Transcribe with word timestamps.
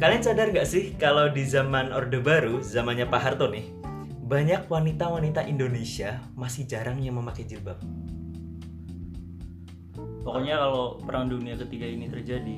Kalian 0.00 0.24
sadar 0.24 0.48
gak 0.48 0.64
sih 0.64 0.96
kalau 0.96 1.28
di 1.28 1.44
zaman 1.44 1.92
Orde 1.92 2.24
Baru, 2.24 2.64
zamannya 2.64 3.04
Pak 3.04 3.20
Harto 3.20 3.52
nih, 3.52 3.68
banyak 4.24 4.64
wanita-wanita 4.64 5.44
Indonesia 5.44 6.24
masih 6.32 6.64
jarang 6.64 7.04
yang 7.04 7.20
memakai 7.20 7.44
jilbab. 7.44 7.76
Pokoknya 10.24 10.56
kalau 10.56 10.96
perang 11.04 11.28
dunia 11.28 11.52
ketiga 11.60 11.84
ini 11.84 12.08
terjadi, 12.08 12.56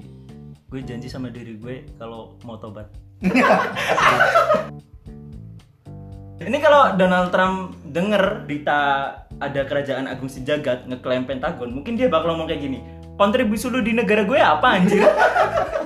gue 0.70 0.80
janji 0.86 1.10
sama 1.10 1.34
diri 1.34 1.58
gue 1.58 1.82
kalau 1.98 2.38
mau 2.46 2.62
tobat. 2.62 2.86
Ini 6.42 6.58
kalau 6.58 6.98
Donald 6.98 7.30
Trump 7.30 7.74
denger 7.86 8.46
berita 8.46 8.78
ada 9.38 9.62
kerajaan 9.66 10.06
agung 10.06 10.30
sejagat 10.30 10.86
ngeklaim 10.86 11.26
Pentagon, 11.26 11.74
mungkin 11.74 11.98
dia 11.98 12.06
bakal 12.06 12.38
ngomong 12.38 12.46
kayak 12.46 12.66
gini. 12.66 12.78
Kontribusi 13.18 13.66
lu 13.66 13.82
di 13.82 13.94
negara 13.94 14.22
gue 14.22 14.38
apa 14.38 14.78
anjir? 14.78 15.02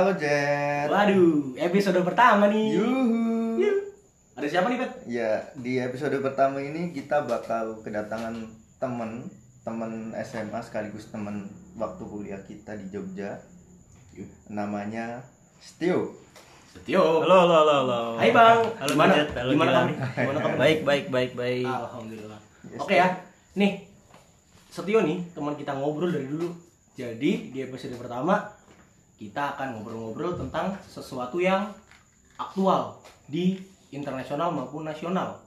Halo 0.00 0.16
Jet. 0.16 0.88
Waduh, 0.88 1.52
episode 1.60 2.00
pertama 2.00 2.48
nih. 2.48 2.72
Yuhu. 2.72 3.60
Ada 4.32 4.48
siapa 4.48 4.72
nih 4.72 4.80
Pet? 4.80 4.92
Ya, 5.04 5.44
di 5.52 5.76
episode 5.76 6.16
pertama 6.24 6.56
ini 6.56 6.96
kita 6.96 7.28
bakal 7.28 7.84
kedatangan 7.84 8.32
temen 8.80 9.28
temen 9.60 10.16
SMA 10.24 10.56
sekaligus 10.64 11.12
temen 11.12 11.52
waktu 11.76 12.00
kuliah 12.00 12.40
kita 12.48 12.80
di 12.80 12.88
Jogja. 12.88 13.44
Namanya 14.48 15.20
Stio. 15.60 16.16
Setio. 16.72 17.20
Halo, 17.20 17.44
halo, 17.44 17.54
halo, 17.60 17.74
halo. 17.84 18.00
Hai 18.16 18.32
Bang. 18.32 18.72
Halo, 18.80 18.96
Gimana? 18.96 19.12
Jet. 19.20 19.36
Halo, 19.36 19.50
Gimana 19.52 19.70
kamu? 19.84 19.92
Gimana 20.00 20.38
kamu? 20.40 20.56
Baik, 20.56 20.78
baik, 20.80 21.04
baik, 21.12 21.32
baik. 21.36 21.68
Alhamdulillah. 21.68 22.40
Oke 22.80 22.96
ya. 22.96 23.20
Nih. 23.52 23.84
Setio 24.72 25.04
nih 25.04 25.28
teman 25.36 25.60
kita 25.60 25.76
ngobrol 25.76 26.08
dari 26.08 26.24
dulu. 26.24 26.48
Jadi 26.96 27.52
di 27.52 27.58
episode 27.60 28.00
pertama 28.00 28.59
kita 29.20 29.52
akan 29.52 29.76
ngobrol-ngobrol 29.76 30.32
tentang 30.40 30.72
sesuatu 30.88 31.36
yang 31.44 31.68
aktual 32.40 32.96
di 33.28 33.60
internasional 33.92 34.48
maupun 34.48 34.88
nasional. 34.88 35.44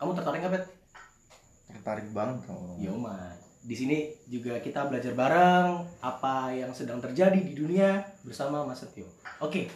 Kamu 0.00 0.16
tertarik 0.16 0.40
nggak 0.40 0.52
Pet? 0.56 0.64
Tertarik 1.68 2.08
banget 2.16 2.48
dong. 2.48 2.80
Yo 2.80 2.96
man. 2.96 3.36
Di 3.60 3.76
sini 3.76 4.08
juga 4.24 4.56
kita 4.56 4.88
belajar 4.88 5.12
bareng 5.12 5.84
apa 6.00 6.56
yang 6.56 6.72
sedang 6.72 6.96
terjadi 7.04 7.36
di 7.36 7.52
dunia 7.52 8.00
bersama 8.24 8.64
Mas 8.64 8.80
Setio. 8.80 9.04
Oke. 9.44 9.68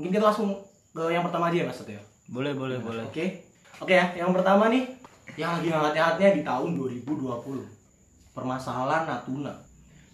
Mungkin 0.00 0.16
kita 0.16 0.24
langsung 0.24 0.64
ke 0.96 1.04
yang 1.12 1.28
pertama 1.28 1.52
aja 1.52 1.60
ya 1.60 1.68
Mas 1.68 1.76
Setio. 1.76 2.00
Boleh, 2.32 2.56
boleh, 2.56 2.80
boleh. 2.80 3.04
Oke. 3.04 3.44
Oke 3.84 3.92
ya, 4.00 4.16
yang 4.16 4.32
pertama 4.32 4.72
nih 4.72 4.88
yang 5.36 5.60
lagi 5.60 5.68
hangat-hangatnya 5.68 6.40
di 6.40 6.42
tahun 6.46 6.72
2020. 6.80 8.32
Permasalahan 8.32 9.04
Natuna. 9.12 9.52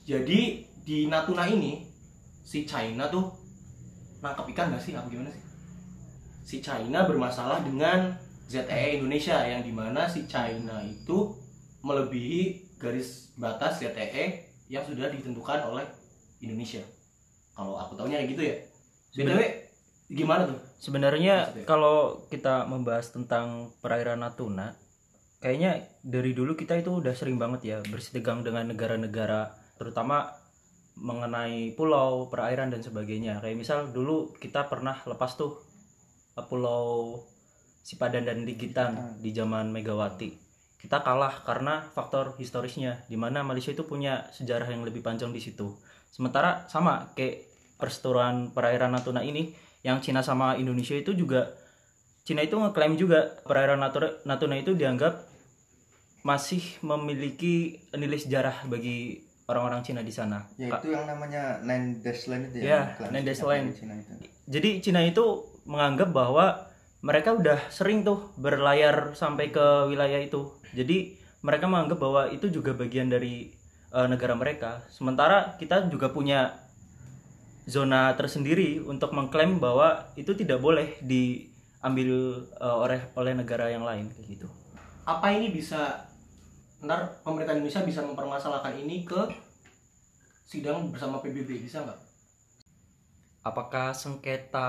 Jadi 0.03 0.66
di 0.83 1.06
Natuna 1.06 1.47
ini 1.47 1.89
si 2.44 2.66
China 2.66 3.06
tuh 3.08 3.30
nangkep 4.20 4.52
ikan 4.56 4.72
gak 4.74 4.83
sih? 4.83 4.92
Apa 4.96 5.08
gimana 5.08 5.30
sih? 5.33 5.42
Si 6.44 6.56
China 6.58 7.06
bermasalah 7.06 7.62
dengan 7.62 8.16
ZTE 8.50 8.98
Indonesia 8.98 9.38
yang 9.47 9.62
di 9.62 9.70
mana 9.70 10.10
si 10.10 10.27
China 10.27 10.82
itu 10.82 11.30
melebihi 11.86 12.74
garis 12.80 13.30
batas 13.38 13.78
ZTE 13.78 14.50
yang 14.66 14.82
sudah 14.82 15.06
ditentukan 15.10 15.70
oleh 15.70 15.86
Indonesia. 16.42 16.82
Kalau 17.55 17.77
aku 17.77 17.94
tahunya 17.94 18.24
kayak 18.24 18.30
gitu 18.32 18.42
ya. 18.42 18.56
BTW 19.10 19.41
gimana 20.10 20.42
tuh? 20.48 20.58
Sebenarnya 20.80 21.52
kalau 21.69 22.25
kita 22.32 22.64
membahas 22.66 23.12
tentang 23.12 23.75
perairan 23.84 24.25
Natuna, 24.25 24.75
kayaknya 25.42 25.86
dari 26.00 26.32
dulu 26.32 26.56
kita 26.56 26.78
itu 26.80 26.91
udah 26.91 27.12
sering 27.12 27.36
banget 27.36 27.60
ya 27.66 27.78
bersitegang 27.86 28.41
dengan 28.41 28.70
negara-negara, 28.72 29.54
terutama 29.76 30.39
mengenai 31.00 31.72
pulau, 31.75 32.28
perairan 32.28 32.69
dan 32.69 32.84
sebagainya. 32.84 33.41
Kayak 33.41 33.56
misal 33.56 33.78
dulu 33.91 34.37
kita 34.37 34.69
pernah 34.69 35.00
lepas 35.09 35.34
tuh 35.34 35.65
eh, 36.37 36.44
pulau 36.44 37.16
Sipadan 37.81 38.28
dan 38.28 38.44
Ligitan 38.44 39.16
di 39.19 39.33
zaman 39.33 39.72
Megawati. 39.72 40.37
Kita 40.81 41.05
kalah 41.05 41.44
karena 41.44 41.84
faktor 41.93 42.37
historisnya, 42.41 43.05
di 43.09 43.16
mana 43.16 43.44
Malaysia 43.44 43.72
itu 43.72 43.84
punya 43.84 44.28
sejarah 44.33 44.69
yang 44.69 44.84
lebih 44.84 45.05
panjang 45.05 45.33
di 45.33 45.41
situ. 45.41 45.77
Sementara 46.09 46.69
sama 46.69 47.12
kayak 47.17 47.49
perseteruan 47.77 48.53
perairan 48.53 48.93
Natuna 48.93 49.21
ini, 49.25 49.53
yang 49.81 50.00
Cina 50.05 50.21
sama 50.21 50.56
Indonesia 50.56 50.97
itu 50.97 51.17
juga 51.17 51.56
Cina 52.25 52.44
itu 52.44 52.56
ngeklaim 52.56 53.00
juga 53.00 53.41
perairan 53.49 53.81
Natuna 54.28 54.56
itu 54.61 54.77
dianggap 54.77 55.25
masih 56.21 56.61
memiliki 56.84 57.81
nilai 57.97 58.21
sejarah 58.21 58.69
bagi 58.69 59.25
orang-orang 59.50 59.83
Cina 59.83 60.00
di 60.00 60.15
sana. 60.15 60.47
Ya 60.55 60.71
Ka- 60.71 60.78
itu 60.78 60.94
yang 60.94 61.05
namanya 61.05 61.59
Nine 61.61 61.99
Dash 61.99 62.31
Land 62.31 62.49
itu 62.49 62.62
Ya, 62.62 62.71
ya. 62.71 62.81
klaim 62.94 63.11
Nine 63.12 63.27
Dash 63.27 63.43
dari 63.43 63.75
Cina 63.75 63.94
itu. 63.99 64.12
Jadi 64.47 64.71
Cina 64.81 65.00
itu 65.03 65.25
menganggap 65.66 66.15
bahwa 66.15 66.71
mereka 67.00 67.34
udah 67.34 67.59
sering 67.69 68.00
tuh 68.00 68.31
berlayar 68.37 69.12
sampai 69.12 69.50
ke 69.50 69.66
wilayah 69.87 70.21
itu. 70.21 70.55
Jadi 70.71 71.19
mereka 71.41 71.66
menganggap 71.66 71.99
bahwa 71.99 72.22
itu 72.28 72.47
juga 72.49 72.71
bagian 72.72 73.09
dari 73.09 73.50
eh, 73.91 74.06
negara 74.06 74.33
mereka. 74.33 74.87
Sementara 74.88 75.56
kita 75.56 75.91
juga 75.91 76.09
punya 76.09 76.55
zona 77.65 78.12
tersendiri 78.15 78.81
untuk 78.81 79.12
mengklaim 79.12 79.59
bahwa 79.59 80.11
itu 80.15 80.34
tidak 80.34 80.59
boleh 80.59 80.99
diambil 81.00 82.11
eh, 82.50 82.77
oleh 82.77 83.00
oleh 83.15 83.32
negara 83.32 83.69
yang 83.69 83.82
lain 83.82 84.11
kayak 84.11 84.28
gitu. 84.31 84.49
apa 85.00 85.32
ini 85.32 85.50
bisa 85.50 86.06
ntar 86.80 87.20
pemerintah 87.20 87.52
Indonesia 87.56 87.84
bisa 87.84 88.00
mempermasalahkan 88.00 88.72
ini 88.80 89.04
ke 89.04 89.28
sidang 90.48 90.88
bersama 90.88 91.20
PBB 91.20 91.62
bisa 91.62 91.84
nggak? 91.84 92.00
Apakah 93.44 93.92
sengketa 93.92 94.68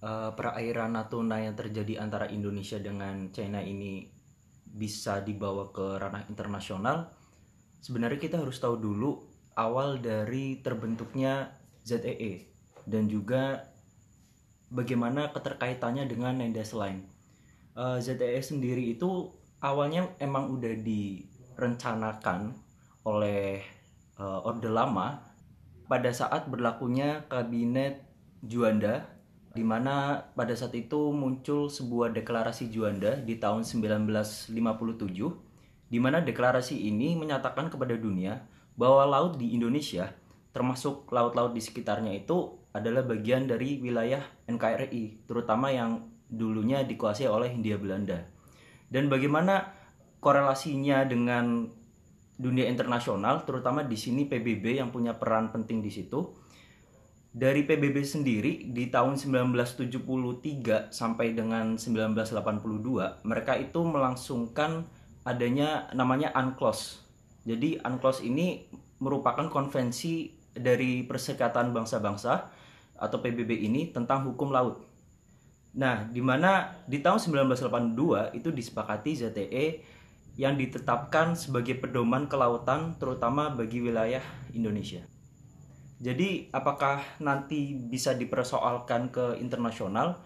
eh, 0.00 0.30
perairan 0.32 0.94
Natuna 0.94 1.42
yang 1.42 1.58
terjadi 1.58 2.00
antara 2.00 2.30
Indonesia 2.30 2.78
dengan 2.78 3.30
China 3.34 3.58
ini 3.58 4.06
bisa 4.64 5.20
dibawa 5.20 5.68
ke 5.74 5.98
ranah 5.98 6.24
internasional? 6.30 7.10
Sebenarnya 7.82 8.22
kita 8.22 8.38
harus 8.38 8.62
tahu 8.62 8.78
dulu 8.78 9.20
awal 9.58 9.98
dari 9.98 10.62
terbentuknya 10.62 11.50
ZEE 11.82 12.46
dan 12.86 13.10
juga 13.10 13.68
bagaimana 14.70 15.34
keterkaitannya 15.34 16.06
dengan 16.06 16.38
Nendes 16.38 16.72
Line. 16.72 17.02
Eh, 17.74 17.98
ZEE 17.98 18.38
sendiri 18.40 18.94
itu 18.94 19.28
awalnya 19.62 20.10
emang 20.18 20.50
udah 20.50 20.74
direncanakan 21.54 22.56
oleh 23.04 23.60
eh, 24.16 24.40
Orde 24.48 24.70
Lama 24.72 25.20
pada 25.86 26.08
saat 26.14 26.48
berlakunya 26.48 27.28
kabinet 27.28 28.00
Juanda 28.42 29.04
di 29.52 29.60
mana 29.60 30.24
pada 30.32 30.56
saat 30.56 30.72
itu 30.72 31.12
muncul 31.12 31.68
sebuah 31.68 32.16
deklarasi 32.16 32.72
Juanda 32.72 33.20
di 33.20 33.36
tahun 33.36 33.68
1957 33.68 34.56
di 35.92 35.98
mana 36.00 36.24
deklarasi 36.24 36.88
ini 36.88 37.12
menyatakan 37.20 37.68
kepada 37.68 37.92
dunia 38.00 38.48
bahwa 38.80 39.04
laut 39.04 39.36
di 39.36 39.52
Indonesia 39.52 40.08
termasuk 40.56 41.08
laut-laut 41.12 41.52
di 41.52 41.60
sekitarnya 41.60 42.16
itu 42.16 42.56
adalah 42.72 43.04
bagian 43.04 43.44
dari 43.44 43.76
wilayah 43.76 44.24
NKRI 44.48 45.28
terutama 45.28 45.68
yang 45.68 46.08
dulunya 46.32 46.80
dikuasai 46.88 47.28
oleh 47.28 47.52
Hindia 47.52 47.76
Belanda. 47.76 48.24
Dan 48.88 49.12
bagaimana 49.12 49.68
korelasinya 50.22 51.02
dengan 51.02 51.66
dunia 52.38 52.70
internasional 52.70 53.42
terutama 53.42 53.82
di 53.82 53.98
sini 53.98 54.30
PBB 54.30 54.78
yang 54.78 54.94
punya 54.94 55.18
peran 55.18 55.50
penting 55.50 55.82
di 55.82 55.90
situ 55.90 56.30
dari 57.32 57.66
PBB 57.66 58.06
sendiri 58.06 58.70
di 58.70 58.86
tahun 58.86 59.18
1973 59.18 60.94
sampai 60.94 61.34
dengan 61.34 61.74
1982 61.74 63.26
mereka 63.26 63.58
itu 63.58 63.80
melangsungkan 63.82 64.86
adanya 65.22 65.86
namanya 65.94 66.34
UNCLOS. 66.34 67.00
Jadi 67.46 67.78
UNCLOS 67.82 68.26
ini 68.26 68.66
merupakan 69.02 69.48
konvensi 69.50 70.30
dari 70.52 71.02
Perserikatan 71.06 71.72
Bangsa-Bangsa 71.72 72.32
atau 73.00 73.18
PBB 73.18 73.64
ini 73.64 73.90
tentang 73.90 74.28
hukum 74.28 74.52
laut. 74.52 74.84
Nah, 75.72 76.04
di 76.04 76.20
mana 76.20 76.76
di 76.84 77.00
tahun 77.00 77.16
1982 77.16 78.36
itu 78.36 78.52
disepakati 78.52 79.10
ZTE 79.16 79.64
yang 80.36 80.56
ditetapkan 80.56 81.36
sebagai 81.36 81.76
pedoman 81.76 82.28
kelautan 82.28 82.96
terutama 82.96 83.52
bagi 83.52 83.84
wilayah 83.84 84.22
Indonesia. 84.56 85.04
Jadi, 86.02 86.50
apakah 86.50 86.98
nanti 87.22 87.78
bisa 87.78 88.16
dipersoalkan 88.16 89.14
ke 89.14 89.38
internasional? 89.38 90.18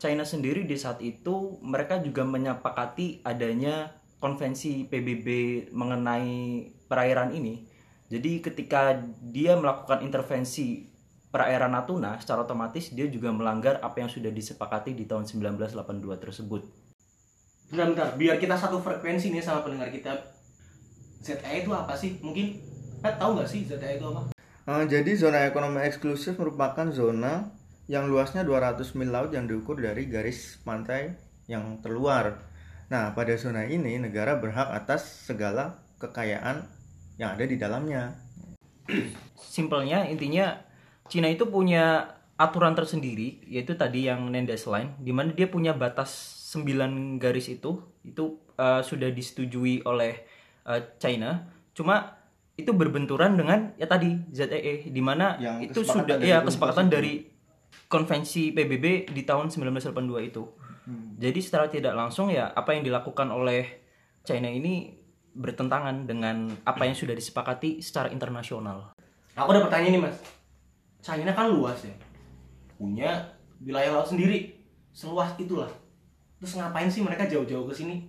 China 0.00 0.24
sendiri 0.24 0.64
di 0.64 0.74
saat 0.80 0.98
itu 1.04 1.60
mereka 1.60 2.00
juga 2.00 2.24
menyepakati 2.24 3.20
adanya 3.22 3.94
konvensi 4.16 4.88
PBB 4.88 5.28
mengenai 5.76 6.66
perairan 6.88 7.36
ini. 7.36 7.68
Jadi 8.10 8.42
ketika 8.42 8.98
dia 9.22 9.54
melakukan 9.54 10.02
intervensi 10.02 10.82
perairan 11.30 11.78
Natuna, 11.78 12.18
secara 12.18 12.42
otomatis 12.42 12.90
dia 12.90 13.06
juga 13.06 13.30
melanggar 13.30 13.78
apa 13.78 14.02
yang 14.02 14.10
sudah 14.10 14.34
disepakati 14.34 14.98
di 14.98 15.06
tahun 15.06 15.30
1982 15.30 16.18
tersebut. 16.18 16.89
Bentar-bentar 17.70 18.18
biar 18.18 18.36
kita 18.36 18.58
satu 18.58 18.82
frekuensi 18.82 19.30
nih 19.30 19.42
sama 19.42 19.62
pendengar 19.62 19.88
kita 19.94 20.10
ZTE 21.22 21.64
itu 21.64 21.70
apa 21.70 21.94
sih 21.94 22.18
mungkin 22.20 22.58
Pet 23.00 23.16
tahu 23.16 23.38
nggak 23.38 23.48
sih 23.48 23.64
ZTE 23.64 23.96
itu 23.96 24.06
apa 24.10 24.30
Eh, 24.70 24.84
jadi 24.86 25.18
zona 25.18 25.50
ekonomi 25.50 25.82
eksklusif 25.82 26.38
merupakan 26.38 26.86
zona 26.94 27.50
yang 27.90 28.06
luasnya 28.06 28.46
200 28.46 28.94
mil 28.94 29.10
laut 29.10 29.34
yang 29.34 29.50
diukur 29.50 29.80
dari 29.80 30.06
garis 30.06 30.62
pantai 30.62 31.18
yang 31.50 31.82
terluar. 31.82 32.38
Nah, 32.86 33.10
pada 33.16 33.34
zona 33.34 33.66
ini 33.66 33.98
negara 33.98 34.38
berhak 34.38 34.70
atas 34.70 35.26
segala 35.26 35.82
kekayaan 35.98 36.70
yang 37.18 37.34
ada 37.34 37.44
di 37.48 37.58
dalamnya. 37.58 38.14
Simpelnya 39.34 40.06
intinya 40.06 40.60
Cina 41.10 41.26
itu 41.26 41.50
punya 41.50 42.14
aturan 42.38 42.78
tersendiri 42.78 43.42
yaitu 43.50 43.74
tadi 43.74 44.06
yang 44.06 44.30
Nendes 44.30 44.70
Line 44.70 44.94
di 45.02 45.10
mana 45.10 45.34
dia 45.34 45.50
punya 45.50 45.74
batas 45.74 46.39
9 46.50 47.22
garis 47.22 47.46
itu 47.46 47.78
itu 48.02 48.42
uh, 48.58 48.82
sudah 48.82 49.14
disetujui 49.14 49.86
oleh 49.86 50.26
uh, 50.66 50.82
China. 50.98 51.46
Cuma 51.70 52.18
itu 52.58 52.74
berbenturan 52.74 53.38
dengan 53.38 53.70
ya 53.78 53.86
tadi 53.86 54.18
ZEE 54.34 54.90
di 54.90 54.98
mana 54.98 55.38
Yang 55.38 55.70
itu 55.70 55.80
sudah 55.86 56.18
ya 56.18 56.42
kesepakatan 56.42 56.90
itu. 56.90 56.94
dari 56.98 57.14
konvensi 57.86 58.50
PBB 58.50 59.14
di 59.14 59.22
tahun 59.22 59.54
1982 59.54 60.30
itu. 60.30 60.42
Jadi 61.22 61.38
secara 61.38 61.70
tidak 61.70 61.94
langsung 61.94 62.34
ya 62.34 62.50
apa 62.50 62.74
yang 62.74 62.82
dilakukan 62.82 63.30
oleh 63.30 63.62
China 64.26 64.50
ini 64.50 64.90
bertentangan 65.30 66.02
dengan 66.10 66.50
apa 66.66 66.82
yang 66.82 66.98
sudah 66.98 67.14
disepakati 67.14 67.78
secara 67.78 68.10
internasional. 68.10 68.90
aku 69.38 69.48
ada 69.54 69.62
pertanyaan 69.64 69.92
nih 69.94 70.02
mas 70.02 70.16
China 71.00 71.32
kan 71.32 71.48
luas 71.48 71.78
ya 71.80 71.94
punya 72.76 73.10
wilayah 73.62 74.00
laut 74.00 74.08
sendiri 74.08 74.52
seluas 74.92 75.32
itulah 75.40 75.70
terus 76.40 76.56
ngapain 76.56 76.88
sih 76.88 77.04
mereka 77.04 77.28
jauh-jauh 77.28 77.68
ke 77.68 77.74
sini? 77.76 78.08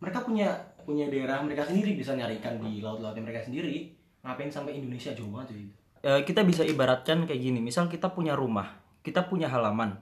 Mereka 0.00 0.24
punya 0.24 0.50
punya 0.82 1.06
daerah 1.06 1.38
mereka 1.44 1.62
sendiri 1.68 1.94
bisa 1.94 2.16
nyari 2.16 2.42
ikan 2.42 2.58
di 2.58 2.82
laut-lautnya 2.82 3.22
mereka 3.22 3.44
sendiri. 3.44 3.92
Ngapain 4.24 4.50
sampai 4.50 4.80
Indonesia 4.80 5.12
jauh 5.12 5.30
banget 5.30 5.54
cuy 5.54 5.66
Eh, 6.02 6.20
kita 6.26 6.42
bisa 6.42 6.66
ibaratkan 6.66 7.30
kayak 7.30 7.38
gini 7.38 7.62
misal 7.62 7.86
kita 7.86 8.10
punya 8.10 8.34
rumah 8.34 8.82
kita 9.06 9.26
punya 9.26 9.50
halaman. 9.50 9.98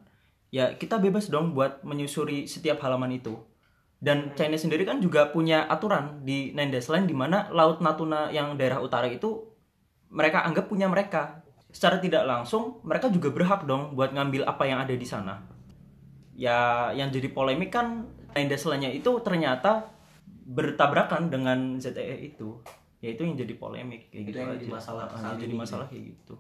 Ya 0.49 0.77
kita 0.77 1.01
bebas 1.01 1.29
dong 1.29 1.57
buat 1.57 1.85
menyusuri 1.85 2.49
setiap 2.49 2.81
halaman 2.85 3.17
itu. 3.17 3.37
Dan 4.01 4.33
China 4.33 4.57
sendiri 4.57 4.89
kan 4.89 4.97
juga 5.05 5.29
punya 5.29 5.69
aturan 5.69 6.25
di 6.25 6.57
Nendes 6.57 6.89
Line 6.89 7.05
di 7.05 7.13
mana 7.13 7.53
laut 7.53 7.85
Natuna 7.85 8.33
yang 8.33 8.57
daerah 8.57 8.81
utara 8.81 9.13
itu 9.13 9.45
mereka 10.09 10.41
anggap 10.49 10.73
punya 10.73 10.89
mereka. 10.89 11.45
Secara 11.69 12.01
tidak 12.01 12.25
langsung 12.25 12.81
mereka 12.81 13.13
juga 13.13 13.29
berhak 13.29 13.69
dong 13.69 13.93
buat 13.93 14.17
ngambil 14.17 14.49
apa 14.49 14.65
yang 14.65 14.81
ada 14.81 14.97
di 14.97 15.05
sana 15.05 15.50
ya 16.41 16.89
yang 16.97 17.13
jadi 17.13 17.29
polemik 17.37 17.69
kan 17.69 18.09
Line-nya 18.33 18.89
itu 18.95 19.11
ternyata 19.21 19.91
bertabrakan 20.49 21.29
dengan 21.29 21.77
ZTE 21.77 22.33
itu. 22.33 22.63
Ya 23.05 23.13
itu 23.13 23.27
yang 23.27 23.37
jadi 23.37 23.55
polemik 23.61 24.09
kayak 24.09 24.23
Itu 24.25 24.29
gitu 24.33 24.39
yang 24.39 24.51
aja. 24.55 24.57
jadi 24.57 24.69
masalah 24.73 25.05
Ah, 25.13 25.35
jadi 25.37 25.55
masalah 25.57 25.85
kayak 25.91 26.05
gitu. 26.17 26.35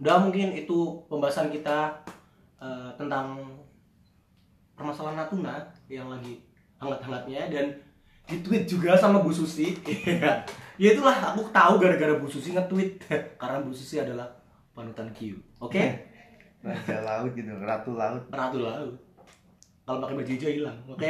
Udah 0.00 0.16
mungkin 0.18 0.56
itu 0.56 1.04
pembahasan 1.06 1.52
kita 1.52 1.92
eh, 2.58 2.90
tentang 2.96 3.36
permasalahan 4.74 5.22
Natuna 5.22 5.60
yang 5.92 6.08
lagi 6.08 6.40
hangat-hangatnya 6.80 7.52
dan 7.52 7.66
di 8.24 8.40
tweet 8.40 8.64
juga 8.64 8.96
sama 8.96 9.22
Bu 9.22 9.30
Susi. 9.30 9.76
Ya 10.80 10.96
itulah 10.96 11.12
aku 11.12 11.44
tahu 11.52 11.76
gara-gara 11.76 12.16
Bu 12.16 12.24
Susi 12.24 12.56
nge-tweet. 12.56 13.04
Karena 13.40 13.60
Bu 13.60 13.68
Susi 13.68 14.00
adalah 14.00 14.40
panutan 14.72 15.12
Q 15.12 15.36
oke 15.60 15.84
Raja 16.60 16.96
laut 17.00 17.32
gitu, 17.32 17.52
ratu 17.58 17.92
laut. 17.94 18.22
ratu 18.28 18.58
laut. 18.60 18.92
Kalau 19.82 19.98
pakai 19.98 20.16
baju 20.16 20.30
hijau 20.30 20.50
hilang. 20.52 20.78
Oke. 20.86 21.08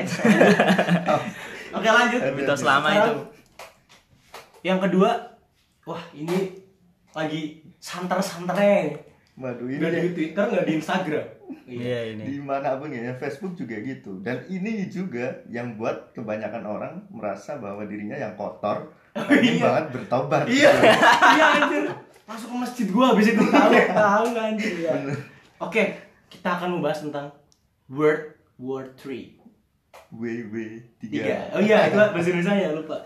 Oke 1.77 1.89
lanjut. 1.89 2.21
Mitos 2.33 2.63
lama 2.63 2.89
itu. 2.89 3.13
Yang 4.63 4.79
kedua 4.89 5.11
wah 5.85 6.03
ini 6.13 6.55
lagi 7.11 7.61
santer-santernya. 7.77 8.95
Waduh, 9.37 9.67
ini 9.67 9.81
nggak 9.81 9.95
di 9.99 10.11
Twitter 10.13 10.45
nggak 10.47 10.65
di 10.65 10.73
Instagram. 10.77 11.27
Iya 11.65 11.99
ini. 12.15 12.23
di 12.27 12.39
mana 12.39 12.77
pun 12.77 12.91
ya 12.91 13.15
Facebook 13.15 13.55
juga 13.55 13.79
gitu. 13.79 14.19
Dan 14.21 14.43
ini 14.47 14.87
juga 14.87 15.43
yang 15.47 15.75
buat 15.75 16.11
kebanyakan 16.13 16.63
orang 16.63 16.93
merasa 17.11 17.57
bahwa 17.57 17.83
dirinya 17.85 18.15
yang 18.15 18.35
kotor 18.35 18.91
pengen 19.13 19.59
Iya. 19.59 19.63
banget 19.63 19.85
bertobat. 19.93 20.45
Iya, 20.47 20.71
iya 21.35 21.47
anjir. 21.59 21.85
Masuk 22.25 22.49
ke 22.49 22.57
masjid 22.59 22.87
gua 22.89 23.13
habis 23.13 23.27
itu. 23.29 23.43
Tahu, 23.43 23.73
tahu 23.91 24.25
anjir. 24.33 24.73
Ya. 24.79 24.93
Oke, 25.61 25.93
kita 26.33 26.57
akan 26.57 26.81
membahas 26.81 27.05
tentang 27.05 27.29
World 27.93 28.33
War 28.57 28.97
3. 28.97 29.37
WW 30.09 30.55
Tiga. 30.97 31.53
3 31.53 31.57
Oh 31.57 31.61
iya, 31.61 31.93
itu 31.93 32.01
bahasa 32.01 32.29
Indonesia 32.33 32.57
ya 32.57 32.71
lupa. 32.73 32.97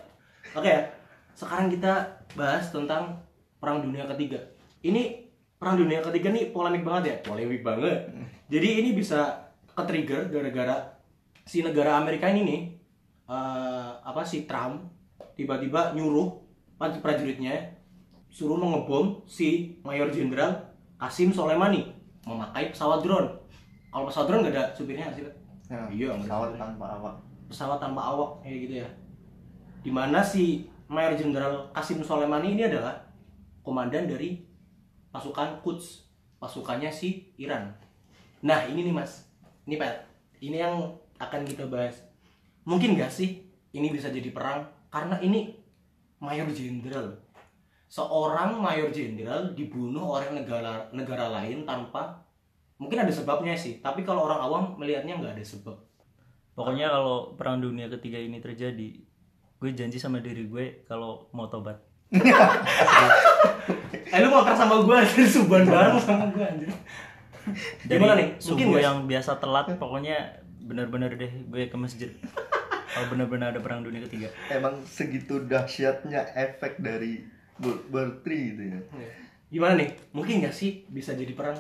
Oke 0.54 0.70
ya. 0.70 0.86
Sekarang 1.34 1.66
kita 1.66 2.06
bahas 2.38 2.70
tentang 2.70 3.18
Perang 3.58 3.82
Dunia 3.82 4.06
Ketiga. 4.06 4.38
Ini 4.86 5.26
Perang 5.58 5.82
Dunia 5.82 5.98
Ketiga 5.98 6.30
nih 6.30 6.54
polemik 6.54 6.86
banget 6.86 7.02
ya, 7.10 7.16
polemik 7.26 7.66
banget. 7.66 8.06
Jadi 8.46 8.68
ini 8.86 8.90
bisa 8.94 9.50
ke-trigger 9.74 10.30
gara-gara 10.30 10.94
si 11.42 11.58
negara 11.58 11.98
Amerika 11.98 12.30
ini 12.30 12.46
nih 12.46 12.60
eh, 13.26 13.90
apa 13.98 14.22
si 14.22 14.46
Trump 14.46 14.94
tiba-tiba 15.34 15.90
nyuruh 15.90 16.38
prajurit- 16.78 17.02
prajuritnya 17.02 17.74
suruh 18.30 18.54
mengebom 18.54 19.26
si 19.26 19.74
Mayor 19.82 20.14
Jenderal 20.14 20.70
Kasim 20.94 21.34
Soleimani 21.34 22.03
memakai 22.24 22.72
pesawat 22.72 23.04
drone. 23.04 23.28
Kalau 23.92 24.04
pesawat 24.08 24.26
drone 24.28 24.42
nggak 24.48 24.54
ada 24.56 24.64
supirnya 24.74 25.08
nggak 25.08 25.16
sih? 25.16 25.24
Pak? 25.24 25.34
Ya, 25.70 25.80
Iya, 25.88 26.10
pesawat 26.20 26.50
tanpa 26.56 26.86
awak. 27.00 27.14
Pesawat 27.48 27.78
tanpa 27.80 28.00
awak 28.02 28.30
kayak 28.44 28.58
gitu 28.68 28.74
ya. 28.84 28.88
Di 29.84 29.90
mana 29.92 30.24
si 30.24 30.68
Mayor 30.88 31.16
Jenderal 31.16 31.68
Kasim 31.72 32.00
Soleimani 32.00 32.56
ini 32.56 32.68
adalah 32.68 32.96
komandan 33.64 34.08
dari 34.08 34.44
pasukan 35.08 35.60
Quds 35.64 36.04
pasukannya 36.40 36.92
si 36.92 37.32
Iran. 37.40 37.72
Nah 38.44 38.68
ini 38.68 38.84
nih 38.84 38.92
mas. 38.92 39.24
Ini 39.64 39.80
Pat 39.80 40.04
ini 40.44 40.60
yang 40.60 40.92
akan 41.16 41.48
kita 41.48 41.64
bahas. 41.72 41.96
Mungkin 42.68 43.00
gak 43.00 43.08
sih 43.08 43.48
ini 43.72 43.88
bisa 43.88 44.12
jadi 44.12 44.28
perang? 44.28 44.68
Karena 44.92 45.16
ini 45.24 45.56
Mayor 46.20 46.48
Jenderal 46.52 47.23
seorang 47.88 48.58
Mayor 48.58 48.90
Jenderal 48.90 49.54
dibunuh 49.54 50.18
oleh 50.18 50.32
negara 50.34 50.88
negara 50.90 51.30
lain 51.30 51.62
tanpa 51.62 52.24
mungkin 52.80 53.06
ada 53.06 53.12
sebabnya 53.12 53.54
sih 53.54 53.78
tapi 53.78 54.02
kalau 54.02 54.26
orang 54.26 54.40
awam 54.42 54.64
melihatnya 54.76 55.18
nggak 55.20 55.34
ada 55.38 55.44
sebab. 55.44 55.76
Pokoknya 56.54 56.86
kalau 56.86 57.34
perang 57.34 57.58
dunia 57.58 57.90
ketiga 57.90 58.18
ini 58.18 58.38
terjadi 58.38 58.88
gue 59.58 59.70
janji 59.72 59.96
sama 59.96 60.20
diri 60.20 60.44
gue 60.46 60.84
kalau 60.86 61.26
mau 61.32 61.48
tobat. 61.48 61.80
Eh 64.14 64.22
lu 64.22 64.30
mau 64.30 64.46
sama 64.46 64.78
gue 64.86 64.94
anjir 64.94 65.26
suban 65.34 65.66
bareng 65.66 65.98
sama 65.98 66.30
gue 66.30 66.44
anjir. 66.44 66.70
dari 67.82 67.98
Gimana 67.98 68.14
nih? 68.14 68.28
Mungkin 68.38 68.66
nggak? 68.70 68.82
yang 68.86 68.98
biasa 69.10 69.42
telat 69.42 69.66
pokoknya 69.74 70.16
bener-bener 70.62 71.10
deh 71.18 71.32
gue 71.50 71.66
ke 71.66 71.74
masjid. 71.74 72.10
Kalau 72.94 73.10
bener-bener 73.10 73.50
ada 73.50 73.58
perang 73.58 73.82
dunia 73.82 74.06
ketiga. 74.06 74.30
Emang 74.46 74.78
segitu 74.86 75.42
dahsyatnya 75.50 76.30
efek 76.38 76.78
dari 76.78 77.26
War 77.62 78.08
3 78.22 78.26
gitu 78.26 78.62
ya 78.62 78.80
Gimana 79.52 79.78
nih? 79.78 79.90
Mungkin 80.10 80.42
gak 80.42 80.56
sih 80.56 80.82
bisa 80.90 81.14
jadi 81.14 81.30
perang? 81.30 81.58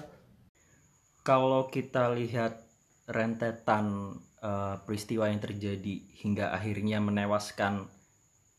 kalau 1.24 1.72
kita 1.72 2.12
lihat 2.12 2.68
rentetan 3.08 4.14
eh, 4.44 4.76
peristiwa 4.84 5.26
yang 5.32 5.40
terjadi 5.40 6.04
hingga 6.20 6.52
akhirnya 6.52 7.00
menewaskan 7.00 7.88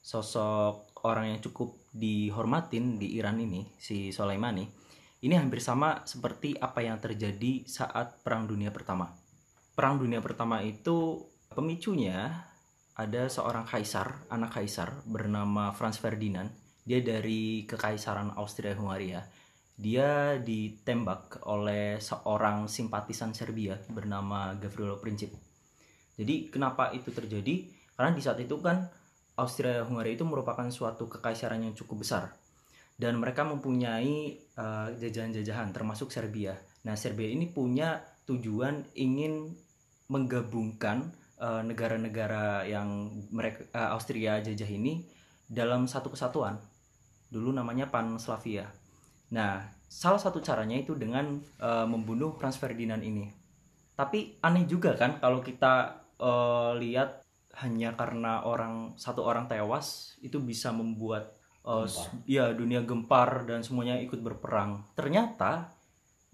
sosok 0.02 0.98
orang 1.06 1.38
yang 1.38 1.40
cukup 1.46 1.78
dihormatin 1.94 2.98
di 2.98 3.16
Iran 3.16 3.38
ini, 3.38 3.70
si 3.78 4.10
Soleimani, 4.10 4.66
ini 5.22 5.34
hampir 5.38 5.62
sama 5.62 6.02
seperti 6.10 6.58
apa 6.58 6.82
yang 6.82 6.98
terjadi 6.98 7.66
saat 7.70 8.26
Perang 8.26 8.50
Dunia 8.50 8.74
Pertama. 8.74 9.14
Perang 9.78 10.02
Dunia 10.02 10.22
Pertama 10.22 10.66
itu 10.66 11.30
pemicunya 11.54 12.50
ada 12.98 13.30
seorang 13.30 13.70
kaisar, 13.70 14.26
anak 14.34 14.58
kaisar 14.58 15.06
bernama 15.06 15.70
Franz 15.74 16.02
Ferdinand. 16.02 16.50
Dia 16.86 17.02
dari 17.02 17.66
kekaisaran 17.66 18.38
Austria 18.38 18.78
Hungaria. 18.78 19.26
Dia 19.76 20.38
ditembak 20.40 21.44
oleh 21.50 21.98
seorang 21.98 22.70
simpatisan 22.70 23.34
Serbia 23.34 23.76
bernama 23.90 24.54
Gavrilo 24.56 25.02
Princip. 25.02 25.34
Jadi 26.16 26.48
kenapa 26.54 26.94
itu 26.94 27.12
terjadi? 27.12 27.68
Karena 27.98 28.16
di 28.16 28.22
saat 28.24 28.40
itu 28.40 28.62
kan 28.62 28.88
Austria 29.36 29.84
Hungaria 29.84 30.16
itu 30.16 30.24
merupakan 30.24 30.70
suatu 30.72 31.12
kekaisaran 31.12 31.60
yang 31.60 31.76
cukup 31.76 32.08
besar 32.08 32.32
dan 32.96 33.20
mereka 33.20 33.44
mempunyai 33.44 34.40
eh, 34.40 34.90
jajahan-jajahan 34.96 35.76
termasuk 35.76 36.12
Serbia. 36.12 36.56
Nah, 36.88 36.96
Serbia 36.96 37.28
ini 37.28 37.52
punya 37.52 38.00
tujuan 38.24 38.88
ingin 38.96 39.52
menggabungkan 40.08 41.12
eh, 41.42 41.62
negara-negara 41.68 42.64
yang 42.64 43.12
mereka 43.36 43.68
eh, 43.76 43.90
Austria 43.92 44.40
jajah 44.40 44.70
ini 44.72 45.04
dalam 45.46 45.92
satu 45.92 46.14
kesatuan. 46.16 46.56
Dulu 47.30 47.52
namanya 47.52 47.90
Panslavia. 47.90 48.70
Nah, 49.34 49.62
salah 49.90 50.22
satu 50.22 50.40
caranya 50.40 50.78
itu 50.78 50.94
dengan 50.96 51.40
eh, 51.60 51.88
membunuh 51.88 52.34
Franz 52.38 52.58
Ferdinand 52.62 53.02
ini. 53.02 53.28
Tapi 53.96 54.40
aneh 54.44 54.68
juga 54.68 54.94
kan 54.96 55.18
kalau 55.20 55.40
kita 55.40 55.74
eh, 56.20 56.72
lihat 56.80 57.24
hanya 57.64 57.96
karena 57.96 58.44
orang 58.44 59.00
satu 59.00 59.24
orang 59.24 59.48
tewas 59.48 60.20
itu 60.20 60.44
bisa 60.44 60.76
membuat 60.76 61.32
s- 61.88 62.06
ya 62.28 62.52
dunia 62.54 62.84
gempar 62.84 63.48
dan 63.48 63.64
semuanya 63.66 63.98
ikut 63.98 64.20
berperang. 64.22 64.84
Ternyata 64.94 65.72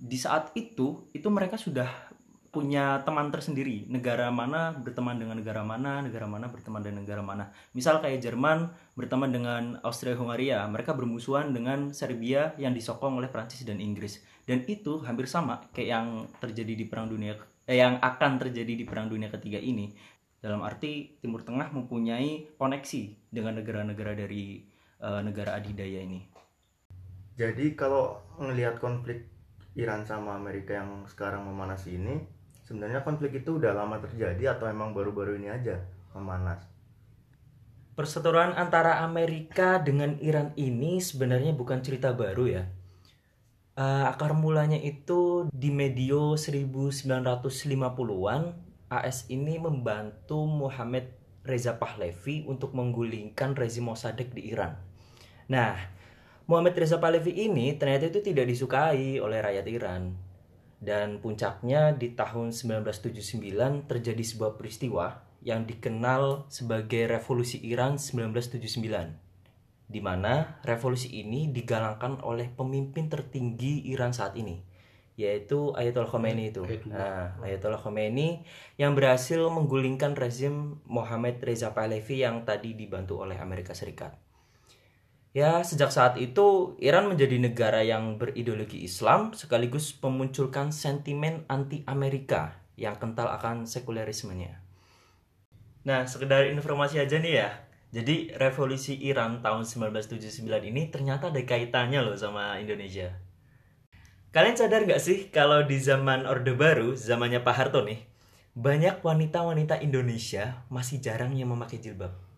di 0.01 0.17
saat 0.17 0.51
itu 0.57 1.07
itu 1.13 1.27
mereka 1.29 1.55
sudah 1.55 2.10
punya 2.51 2.99
teman 3.07 3.31
tersendiri. 3.31 3.87
Negara 3.87 4.27
mana 4.27 4.75
berteman 4.75 5.15
dengan 5.15 5.39
negara 5.39 5.63
mana, 5.63 6.03
negara 6.03 6.27
mana 6.27 6.51
berteman 6.51 6.83
dengan 6.83 7.07
negara 7.07 7.23
mana. 7.23 7.55
Misal 7.71 8.03
kayak 8.03 8.19
Jerman 8.19 8.67
berteman 8.93 9.31
dengan 9.31 9.79
Austria 9.87 10.19
Hungaria, 10.19 10.67
mereka 10.67 10.91
bermusuhan 10.91 11.55
dengan 11.55 11.95
Serbia 11.95 12.51
yang 12.59 12.75
disokong 12.75 13.17
oleh 13.17 13.31
Prancis 13.31 13.63
dan 13.63 13.79
Inggris. 13.79 14.19
Dan 14.43 14.67
itu 14.67 14.99
hampir 15.07 15.31
sama 15.31 15.63
kayak 15.71 15.89
yang 15.89 16.07
terjadi 16.43 16.75
di 16.75 16.85
perang 16.85 17.07
dunia 17.07 17.39
eh, 17.71 17.79
yang 17.79 18.03
akan 18.03 18.37
terjadi 18.43 18.75
di 18.75 18.83
perang 18.83 19.07
dunia 19.07 19.31
ketiga 19.31 19.57
ini. 19.57 19.95
Dalam 20.43 20.59
arti 20.59 21.15
Timur 21.23 21.47
Tengah 21.47 21.71
mempunyai 21.71 22.59
koneksi 22.59 23.31
dengan 23.31 23.63
negara-negara 23.63 24.11
dari 24.11 24.59
eh, 24.99 25.21
negara 25.23 25.55
adidaya 25.55 26.03
ini. 26.03 26.19
Jadi 27.39 27.79
kalau 27.79 28.19
ngelihat 28.43 28.83
konflik 28.83 29.31
Iran 29.79 30.03
sama 30.03 30.35
Amerika 30.35 30.75
yang 30.75 31.07
sekarang 31.07 31.47
memanas 31.47 31.87
ini, 31.87 32.19
sebenarnya 32.71 33.03
konflik 33.03 33.43
itu 33.43 33.59
udah 33.59 33.75
lama 33.75 33.99
terjadi 33.99 34.55
atau 34.55 34.71
emang 34.71 34.95
baru-baru 34.95 35.35
ini 35.35 35.51
aja 35.51 35.75
memanas? 36.15 36.63
Perseteruan 37.91 38.55
antara 38.55 39.03
Amerika 39.03 39.83
dengan 39.83 40.15
Iran 40.23 40.55
ini 40.55 41.03
sebenarnya 41.03 41.51
bukan 41.51 41.83
cerita 41.83 42.15
baru 42.15 42.47
ya. 42.47 42.63
Eh, 43.75 44.05
akar 44.07 44.31
mulanya 44.31 44.79
itu 44.79 45.51
di 45.51 45.75
medio 45.75 46.39
1950-an 46.39 48.55
AS 48.87 49.27
ini 49.27 49.59
membantu 49.59 50.47
Muhammad 50.47 51.11
Reza 51.43 51.75
Pahlavi 51.75 52.47
untuk 52.47 52.71
menggulingkan 52.71 53.59
rezim 53.59 53.91
Mossadegh 53.91 54.31
di 54.31 54.55
Iran. 54.55 54.79
Nah, 55.51 55.75
Muhammad 56.47 56.79
Reza 56.79 56.95
Pahlavi 56.95 57.35
ini 57.35 57.75
ternyata 57.75 58.07
itu 58.07 58.23
tidak 58.23 58.47
disukai 58.47 59.19
oleh 59.19 59.43
rakyat 59.43 59.67
Iran. 59.67 60.30
Dan 60.81 61.21
puncaknya 61.21 61.93
di 61.93 62.17
tahun 62.17 62.49
1979 62.49 63.85
terjadi 63.85 64.23
sebuah 64.25 64.57
peristiwa 64.57 65.21
yang 65.45 65.69
dikenal 65.69 66.49
sebagai 66.49 67.05
Revolusi 67.05 67.61
Iran 67.61 68.01
1979 68.01 69.31
di 69.91 69.99
mana 69.99 70.63
revolusi 70.63 71.19
ini 71.19 71.51
digalangkan 71.51 72.23
oleh 72.23 72.47
pemimpin 72.47 73.11
tertinggi 73.11 73.91
Iran 73.91 74.15
saat 74.15 74.39
ini 74.39 74.71
yaitu 75.19 75.75
Ayatollah 75.75 76.09
Khomeini 76.09 76.49
itu. 76.49 76.63
Nah, 76.89 77.35
Ayatollah 77.43 77.77
Khomeini 77.77 78.41
yang 78.79 78.95
berhasil 78.95 79.37
menggulingkan 79.37 80.15
rezim 80.17 80.81
Mohammad 80.87 81.43
Reza 81.43 81.75
Pahlavi 81.75 82.23
yang 82.23 82.47
tadi 82.47 82.73
dibantu 82.73 83.21
oleh 83.21 83.37
Amerika 83.37 83.75
Serikat. 83.75 84.15
Ya, 85.31 85.63
sejak 85.63 85.95
saat 85.95 86.19
itu 86.19 86.75
Iran 86.83 87.07
menjadi 87.07 87.39
negara 87.39 87.79
yang 87.87 88.19
berideologi 88.19 88.83
Islam 88.83 89.31
sekaligus 89.31 89.95
memunculkan 90.03 90.75
sentimen 90.75 91.47
anti-Amerika 91.47 92.59
yang 92.75 92.99
kental 92.99 93.31
akan 93.31 93.63
sekulerismenya. 93.63 94.59
Nah, 95.87 96.03
sekedar 96.03 96.51
informasi 96.51 96.99
aja 96.99 97.15
nih 97.15 97.33
ya. 97.47 97.49
Jadi, 97.95 98.35
revolusi 98.35 98.99
Iran 99.07 99.39
tahun 99.39 99.63
1979 99.63 100.67
ini 100.67 100.91
ternyata 100.91 101.31
ada 101.31 101.39
kaitannya 101.39 102.03
loh 102.03 102.19
sama 102.19 102.59
Indonesia. 102.59 103.15
Kalian 104.35 104.55
sadar 104.59 104.83
gak 104.83 104.99
sih 104.99 105.31
kalau 105.31 105.63
di 105.63 105.79
zaman 105.79 106.27
Orde 106.27 106.55
Baru, 106.55 106.95
zamannya 106.95 107.39
Pak 107.43 107.55
Harto 107.55 107.83
nih, 107.87 108.03
banyak 108.51 108.99
wanita-wanita 108.99 109.79
Indonesia 109.79 110.67
masih 110.67 110.99
jarang 110.99 111.35
yang 111.35 111.51
memakai 111.55 111.79
jilbab. 111.79 112.30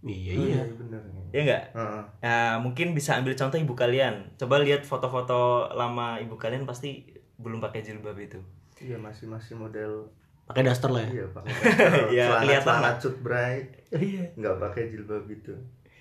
Iya 0.00 0.32
Oh, 0.34 0.44
iya. 0.44 0.62
bener. 0.70 1.00
Ya 1.28 1.40
nggak? 1.42 1.64
Heeh. 1.74 2.02
Nah, 2.20 2.52
mungkin 2.58 2.92
bisa 2.92 3.14
ambil 3.14 3.34
contoh 3.34 3.56
ibu 3.56 3.74
kalian. 3.74 4.32
Coba 4.34 4.58
lihat 4.58 4.82
foto-foto 4.82 5.38
lama 5.70 6.16
ibu 6.18 6.34
kalian 6.34 6.64
pasti 6.64 7.02
belum 7.36 7.58
pakai 7.58 7.82
jilbab 7.82 8.14
itu. 8.16 8.38
Iya 8.78 8.94
masih 8.96 9.26
masih 9.26 9.54
model 9.54 10.06
Pakai 10.44 10.64
daster 10.64 10.88
lah 10.88 11.02
ya. 11.02 11.10
iya 11.12 11.26
pakai 11.28 11.52
Iya, 12.14 12.24
kelihatan 12.40 12.64
celana 12.64 12.80
lah. 12.80 12.94
cut 12.96 13.16
bray 13.20 13.68
Iya. 13.90 14.24
nggak 14.32 14.56
pakai 14.58 14.82
jilbab 14.88 15.26
gitu. 15.26 15.52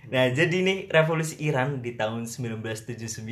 Nah, 0.08 0.24
jadi 0.30 0.56
nih 0.62 0.78
revolusi 0.88 1.36
Iran 1.42 1.82
di 1.82 1.92
tahun 1.94 2.24
1979 2.24 3.28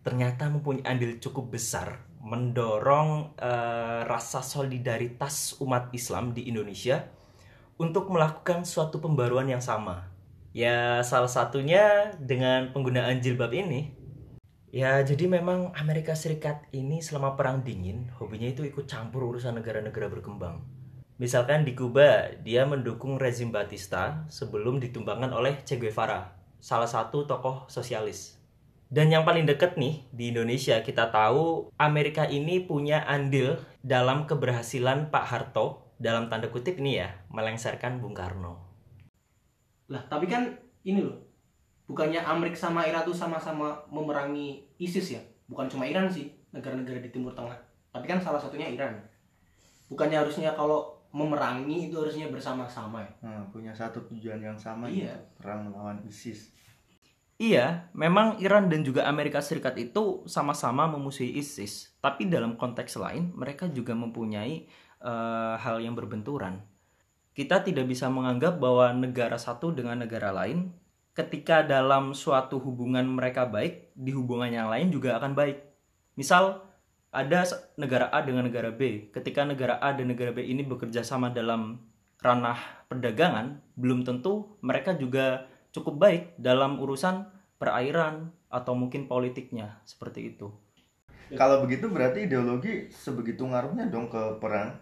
ternyata 0.00 0.48
mempunyai 0.48 0.86
andil 0.86 1.20
cukup 1.20 1.52
besar 1.52 2.00
mendorong 2.20 3.36
eh, 3.36 4.00
rasa 4.02 4.40
solidaritas 4.40 5.60
umat 5.60 5.92
Islam 5.92 6.32
di 6.32 6.46
Indonesia 6.46 7.04
untuk 7.80 8.12
melakukan 8.12 8.68
suatu 8.68 9.00
pembaruan 9.00 9.48
yang 9.48 9.64
sama. 9.64 10.12
Ya, 10.52 11.00
salah 11.00 11.32
satunya 11.32 12.12
dengan 12.20 12.76
penggunaan 12.76 13.24
jilbab 13.24 13.56
ini. 13.56 13.96
Ya, 14.68 15.00
jadi 15.00 15.24
memang 15.24 15.72
Amerika 15.72 16.12
Serikat 16.12 16.68
ini 16.76 17.00
selama 17.00 17.40
perang 17.40 17.64
dingin 17.64 18.12
hobinya 18.20 18.52
itu 18.52 18.68
ikut 18.68 18.84
campur 18.84 19.24
urusan 19.32 19.56
negara-negara 19.56 20.12
berkembang. 20.12 20.60
Misalkan 21.16 21.64
di 21.64 21.72
Kuba, 21.72 22.36
dia 22.44 22.68
mendukung 22.68 23.16
rezim 23.16 23.48
Batista 23.48 24.28
sebelum 24.28 24.76
ditumbangkan 24.76 25.32
oleh 25.32 25.64
Che 25.64 25.80
Guevara, 25.80 26.36
salah 26.60 26.88
satu 26.88 27.24
tokoh 27.24 27.64
sosialis. 27.72 28.36
Dan 28.92 29.08
yang 29.08 29.24
paling 29.24 29.48
deket 29.48 29.80
nih 29.80 30.04
di 30.12 30.34
Indonesia 30.34 30.82
kita 30.84 31.08
tahu 31.14 31.70
Amerika 31.78 32.26
ini 32.26 32.60
punya 32.60 33.06
andil 33.06 33.56
dalam 33.80 34.26
keberhasilan 34.26 35.14
Pak 35.14 35.24
Harto 35.30 35.89
dalam 36.00 36.32
tanda 36.32 36.48
kutip 36.48 36.80
nih 36.80 37.04
ya 37.04 37.08
melengsarkan 37.28 38.00
Bung 38.00 38.16
Karno. 38.16 38.56
Lah, 39.92 40.00
tapi 40.08 40.24
kan 40.24 40.48
ini 40.82 41.04
loh. 41.04 41.20
Bukannya 41.84 42.22
Amerika 42.24 42.70
sama 42.70 42.86
Iran 42.88 43.04
tuh 43.04 43.12
sama-sama 43.12 43.76
memerangi 43.92 44.64
ISIS 44.80 45.18
ya? 45.18 45.22
Bukan 45.50 45.68
cuma 45.68 45.84
Iran 45.84 46.08
sih, 46.08 46.30
negara-negara 46.54 47.02
di 47.02 47.10
Timur 47.12 47.34
Tengah. 47.36 47.58
Tapi 47.90 48.06
kan 48.06 48.22
salah 48.22 48.38
satunya 48.40 48.70
Iran. 48.70 48.94
Bukannya 49.90 50.22
harusnya 50.22 50.54
kalau 50.54 50.94
memerangi 51.10 51.90
itu 51.90 51.98
harusnya 51.98 52.30
bersama-sama 52.30 53.02
ya? 53.02 53.12
Nah, 53.26 53.42
punya 53.50 53.74
satu 53.74 53.98
tujuan 54.06 54.38
yang 54.38 54.54
sama 54.54 54.86
Iya. 54.86 55.18
perang 55.36 55.66
melawan 55.68 55.98
ISIS. 56.06 56.54
Iya, 57.40 57.90
memang 57.96 58.38
Iran 58.38 58.68
dan 58.70 58.86
juga 58.86 59.08
Amerika 59.08 59.40
Serikat 59.42 59.74
itu 59.80 60.22
sama-sama 60.28 60.84
memusuhi 60.86 61.34
ISIS, 61.40 61.88
tapi 61.98 62.28
dalam 62.28 62.54
konteks 62.54 63.00
lain 63.00 63.32
mereka 63.32 63.66
juga 63.66 63.96
mempunyai 63.96 64.68
eh, 65.00 65.54
hal 65.58 65.80
yang 65.80 65.96
berbenturan. 65.96 66.62
Kita 67.34 67.64
tidak 67.64 67.88
bisa 67.88 68.06
menganggap 68.12 68.60
bahwa 68.60 68.92
negara 68.92 69.40
satu 69.40 69.72
dengan 69.72 70.04
negara 70.04 70.30
lain 70.30 70.76
ketika 71.14 71.66
dalam 71.66 72.14
suatu 72.14 72.62
hubungan 72.62 73.04
mereka 73.04 73.44
baik, 73.44 73.92
di 73.96 74.14
hubungan 74.14 74.50
yang 74.50 74.68
lain 74.70 74.88
juga 74.88 75.18
akan 75.18 75.34
baik. 75.34 75.58
Misal 76.16 76.62
ada 77.10 77.42
negara 77.74 78.06
A 78.14 78.22
dengan 78.22 78.46
negara 78.46 78.70
B, 78.70 79.10
ketika 79.10 79.42
negara 79.42 79.82
A 79.82 79.90
dan 79.92 80.14
negara 80.14 80.30
B 80.30 80.46
ini 80.46 80.62
bekerja 80.62 81.02
sama 81.02 81.34
dalam 81.34 81.82
ranah 82.22 82.86
perdagangan, 82.86 83.58
belum 83.74 84.06
tentu 84.06 84.60
mereka 84.62 84.94
juga 84.94 85.50
cukup 85.74 85.98
baik 85.98 86.22
dalam 86.38 86.78
urusan 86.78 87.26
perairan 87.58 88.30
atau 88.50 88.74
mungkin 88.74 89.06
politiknya 89.06 89.82
seperti 89.86 90.34
itu. 90.34 90.50
Kalau 91.34 91.62
begitu 91.62 91.86
berarti 91.86 92.26
ideologi 92.26 92.90
sebegitu 92.90 93.46
ngaruhnya 93.46 93.86
dong 93.86 94.10
ke 94.10 94.38
perang. 94.42 94.74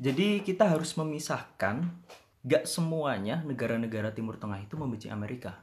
Jadi 0.00 0.40
kita 0.44 0.68
harus 0.68 0.96
memisahkan 0.96 1.84
gak 2.42 2.64
semuanya 2.66 3.40
negara-negara 3.46 4.10
Timur 4.10 4.40
Tengah 4.40 4.62
itu 4.62 4.74
membenci 4.74 5.08
Amerika. 5.12 5.62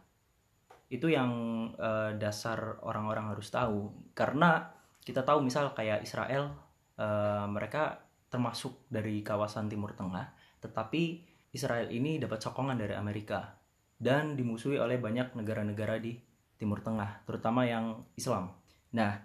Itu 0.90 1.12
yang 1.12 1.32
eh, 1.76 2.18
dasar 2.18 2.82
orang-orang 2.82 3.36
harus 3.36 3.50
tahu. 3.52 3.94
Karena 4.14 4.70
kita 5.04 5.26
tahu 5.26 5.42
misal 5.42 5.74
kayak 5.74 6.06
Israel, 6.06 6.56
eh, 6.98 7.46
mereka 7.50 8.06
termasuk 8.30 8.86
dari 8.88 9.26
kawasan 9.26 9.68
Timur 9.68 9.98
Tengah, 9.98 10.30
tetapi 10.62 11.26
Israel 11.50 11.90
ini 11.90 12.22
dapat 12.22 12.38
sokongan 12.38 12.78
dari 12.78 12.94
Amerika 12.94 13.58
dan 13.98 14.38
dimusuhi 14.38 14.78
oleh 14.78 15.02
banyak 15.02 15.34
negara-negara 15.34 15.98
di 15.98 16.16
Timur 16.56 16.80
Tengah, 16.86 17.26
terutama 17.26 17.66
yang 17.66 18.06
Islam. 18.14 18.54
Nah, 18.94 19.18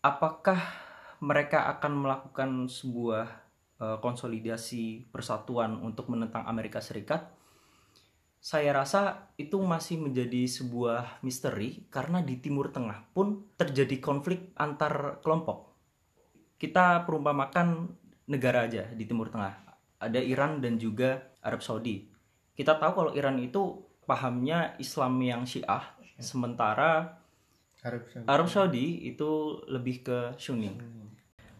apakah 0.00 0.60
mereka 1.18 1.66
akan 1.76 1.92
melakukan 2.06 2.50
sebuah 2.70 3.45
eh, 3.80 3.98
konsolidasi 4.00 5.10
persatuan 5.10 5.80
untuk 5.80 6.12
menentang 6.12 6.44
Amerika 6.48 6.80
Serikat? 6.80 7.32
Saya 8.36 8.70
rasa 8.70 9.32
itu 9.34 9.58
masih 9.58 9.98
menjadi 9.98 10.46
sebuah 10.46 11.18
misteri 11.26 11.82
karena 11.90 12.22
di 12.22 12.38
Timur 12.38 12.70
Tengah 12.70 13.10
pun 13.10 13.50
terjadi 13.58 13.98
konflik 13.98 14.54
antar 14.54 15.18
kelompok. 15.18 15.74
Kita 16.54 17.02
perumpamakan 17.02 17.90
negara 18.30 18.70
aja 18.70 18.86
di 18.94 19.02
Timur 19.02 19.34
Tengah. 19.34 19.66
Ada 19.98 20.22
Iran 20.22 20.62
dan 20.62 20.78
juga 20.78 21.34
Arab 21.42 21.64
Saudi. 21.64 22.06
Kita 22.54 22.78
tahu 22.78 22.92
kalau 22.94 23.12
Iran 23.18 23.42
itu 23.42 23.82
pahamnya 24.06 24.78
Islam 24.78 25.18
yang 25.20 25.42
Syiah, 25.42 25.82
sementara 26.22 27.18
Arab 27.82 28.02
Saudi. 28.08 28.26
Arab 28.26 28.48
Saudi 28.48 28.86
itu 29.10 29.30
lebih 29.70 30.06
ke 30.06 30.18
Sunni. 30.38 30.70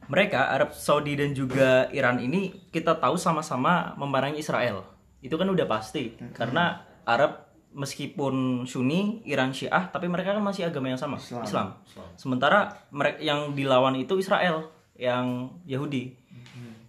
Mereka 0.07 0.51
Arab 0.55 0.71
Saudi 0.75 1.19
dan 1.19 1.35
juga 1.35 1.91
Iran 1.91 2.23
ini 2.23 2.55
kita 2.71 2.99
tahu 2.99 3.19
sama-sama 3.19 3.95
memerangi 3.99 4.43
Israel. 4.43 4.87
Itu 5.23 5.35
kan 5.35 5.51
udah 5.51 5.67
pasti 5.67 6.15
karena 6.35 6.87
Arab 7.07 7.47
meskipun 7.77 8.65
Sunni, 8.65 9.21
Iran 9.29 9.53
Syiah, 9.53 9.93
tapi 9.93 10.09
mereka 10.09 10.33
kan 10.33 10.41
masih 10.41 10.67
agama 10.73 10.89
yang 10.89 10.97
sama, 10.97 11.21
Islam. 11.21 11.77
Sementara 12.17 12.89
mereka 12.89 13.21
yang 13.21 13.53
dilawan 13.53 13.95
itu 14.01 14.17
Israel, 14.17 14.73
yang 14.97 15.53
Yahudi. 15.69 16.17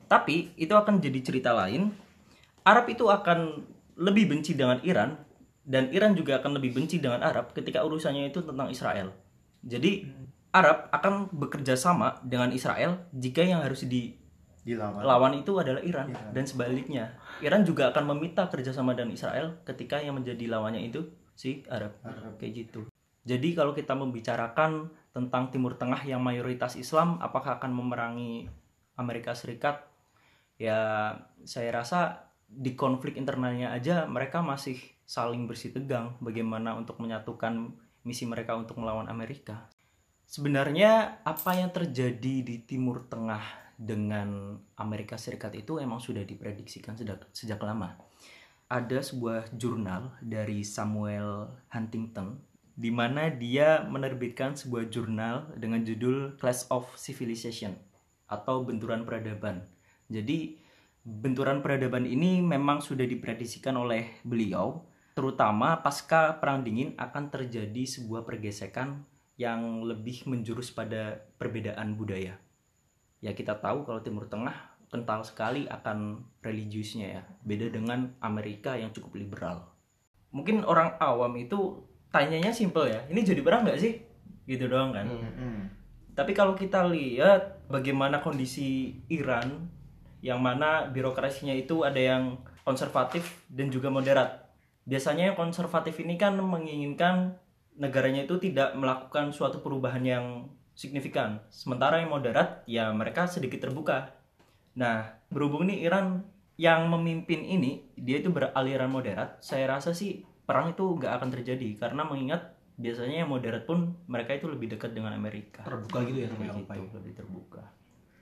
Tapi 0.07 0.55
itu 0.55 0.71
akan 0.71 1.03
jadi 1.03 1.19
cerita 1.19 1.51
lain. 1.51 1.91
Arab 2.63 2.87
itu 2.87 3.11
akan 3.11 3.67
lebih 3.99 4.31
benci 4.31 4.55
dengan 4.55 4.79
Iran 4.87 5.19
dan 5.67 5.91
Iran 5.91 6.15
juga 6.15 6.39
akan 6.39 6.55
lebih 6.55 6.79
benci 6.79 7.03
dengan 7.03 7.19
Arab 7.19 7.51
ketika 7.51 7.83
urusannya 7.83 8.31
itu 8.31 8.39
tentang 8.39 8.71
Israel. 8.71 9.11
Jadi 9.67 10.07
Arab 10.57 10.77
akan 10.89 11.29
bekerja 11.29 11.77
sama 11.77 12.17
dengan 12.25 12.49
Israel 12.49 13.05
jika 13.13 13.45
yang 13.45 13.61
harus 13.61 13.85
dilawan 13.85 14.25
dilawan 14.99 15.31
itu 15.39 15.55
adalah 15.55 15.79
Iran 15.79 16.11
dan 16.35 16.43
sebaliknya. 16.43 17.15
Iran 17.39 17.63
juga 17.63 17.87
akan 17.95 18.03
meminta 18.11 18.51
kerjasama 18.51 18.91
dengan 18.97 19.15
Israel 19.15 19.63
ketika 19.63 20.03
yang 20.03 20.19
menjadi 20.19 20.43
lawannya 20.51 20.91
itu 20.91 21.07
si 21.39 21.63
Arab. 21.71 21.95
Kayak 22.35 22.51
gitu. 22.67 22.81
Jadi 23.23 23.55
kalau 23.55 23.71
kita 23.71 23.95
membicarakan 23.95 24.91
tentang 25.15 25.51
Timur 25.55 25.79
Tengah 25.79 26.03
yang 26.03 26.19
mayoritas 26.19 26.75
Islam, 26.75 27.15
apakah 27.23 27.59
akan 27.59 27.71
memerangi 27.71 28.51
Amerika 28.99 29.31
Serikat? 29.35 29.87
Ya, 30.59 31.13
saya 31.47 31.71
rasa 31.71 32.27
di 32.47 32.75
konflik 32.75 33.19
internalnya 33.19 33.75
aja 33.75 34.07
mereka 34.07 34.39
masih 34.39 34.79
saling 35.03 35.47
bersih 35.47 35.71
tegang 35.75 36.15
bagaimana 36.23 36.75
untuk 36.75 36.99
menyatukan 36.99 37.75
misi 38.07 38.23
mereka 38.23 38.55
untuk 38.55 38.79
melawan 38.79 39.11
Amerika. 39.11 39.67
Sebenarnya 40.27 41.23
apa 41.23 41.55
yang 41.55 41.71
terjadi 41.71 42.43
di 42.43 42.59
Timur 42.67 43.07
Tengah 43.07 43.39
dengan 43.79 44.59
Amerika 44.75 45.15
Serikat 45.15 45.55
itu 45.55 45.79
emang 45.79 46.03
sudah 46.03 46.27
diprediksikan 46.27 46.99
sejak, 46.99 47.31
sejak 47.31 47.63
lama. 47.63 47.95
Ada 48.67 48.99
sebuah 48.99 49.55
jurnal 49.55 50.11
dari 50.19 50.67
Samuel 50.67 51.47
Huntington 51.71 52.43
di 52.75 52.91
mana 52.91 53.31
dia 53.31 53.87
menerbitkan 53.87 54.59
sebuah 54.59 54.91
jurnal 54.91 55.47
dengan 55.55 55.87
judul 55.87 56.35
Clash 56.35 56.67
of 56.75 56.91
Civilization 56.99 57.79
atau 58.27 58.67
benturan 58.67 59.07
peradaban. 59.07 59.63
Jadi 60.11 60.59
benturan 61.07 61.63
peradaban 61.63 62.03
ini 62.03 62.43
memang 62.43 62.83
sudah 62.83 63.07
diprediksikan 63.07 63.79
oleh 63.79 64.19
beliau 64.27 64.83
terutama 65.15 65.79
pasca 65.79 66.35
perang 66.35 66.67
dingin 66.67 66.93
akan 66.99 67.31
terjadi 67.31 67.87
sebuah 67.87 68.27
pergesekan 68.27 69.07
yang 69.37 69.85
lebih 69.85 70.25
menjurus 70.25 70.73
pada 70.73 71.21
perbedaan 71.37 71.93
budaya. 71.93 72.41
Ya 73.21 73.31
kita 73.37 73.57
tahu 73.57 73.85
kalau 73.85 74.01
Timur 74.01 74.25
Tengah 74.25 74.53
kental 74.89 75.21
sekali 75.21 75.69
akan 75.69 76.25
religiusnya 76.41 77.21
ya, 77.21 77.23
beda 77.45 77.69
dengan 77.69 78.17
Amerika 78.17 78.73
yang 78.73 78.89
cukup 78.89 79.17
liberal. 79.17 79.69
Mungkin 80.33 80.65
orang 80.65 80.97
awam 80.97 81.37
itu 81.37 81.85
tanyanya 82.09 82.49
simple 82.49 82.89
ya, 82.89 83.05
ini 83.09 83.21
jadi 83.21 83.41
perang 83.45 83.63
nggak 83.63 83.79
sih? 83.79 84.01
Gitu 84.49 84.65
doang 84.65 84.95
kan. 84.95 85.05
Mm-mm. 85.05 85.69
Tapi 86.17 86.33
kalau 86.33 86.57
kita 86.57 86.87
lihat 86.89 87.69
bagaimana 87.69 88.23
kondisi 88.25 88.97
Iran 89.11 89.69
yang 90.25 90.41
mana 90.41 90.89
birokrasinya 90.89 91.53
itu 91.53 91.85
ada 91.85 92.01
yang 92.01 92.41
konservatif 92.65 93.45
dan 93.53 93.69
juga 93.69 93.93
moderat. 93.93 94.49
Biasanya 94.87 95.29
yang 95.29 95.37
konservatif 95.37 95.99
ini 96.01 96.17
kan 96.17 96.39
menginginkan 96.41 97.37
negaranya 97.77 98.25
itu 98.25 98.35
tidak 98.41 98.73
melakukan 98.73 99.29
suatu 99.31 99.61
perubahan 99.61 100.03
yang 100.03 100.25
signifikan. 100.77 101.41
Sementara 101.49 102.01
yang 102.01 102.13
moderat 102.13 102.61
ya 102.69 102.89
mereka 102.93 103.25
sedikit 103.25 103.61
terbuka. 103.65 104.13
Nah, 104.77 105.09
berhubung 105.33 105.65
nih 105.65 105.89
Iran 105.89 106.21
yang 106.57 106.89
memimpin 106.89 107.45
ini 107.45 107.85
dia 107.97 108.21
itu 108.21 108.33
beraliran 108.33 108.89
moderat, 108.89 109.37
saya 109.41 109.69
rasa 109.77 109.93
sih 109.93 110.25
perang 110.45 110.73
itu 110.73 110.85
nggak 110.97 111.13
akan 111.21 111.29
terjadi 111.33 111.77
karena 111.77 112.01
mengingat 112.05 112.57
biasanya 112.77 113.25
yang 113.25 113.29
moderat 113.29 113.65
pun 113.65 113.97
mereka 114.05 114.37
itu 114.37 114.45
lebih 114.49 114.77
dekat 114.77 114.93
dengan 114.93 115.13
Amerika. 115.17 115.65
terbuka 115.65 116.05
gitu 116.05 116.25
ya 116.25 116.27
sama 116.29 116.45
Kayak 116.45 116.53
Eropa 116.53 116.73
gitu, 116.77 116.85
ya. 116.85 116.97
lebih 117.01 117.13
terbuka. 117.17 117.63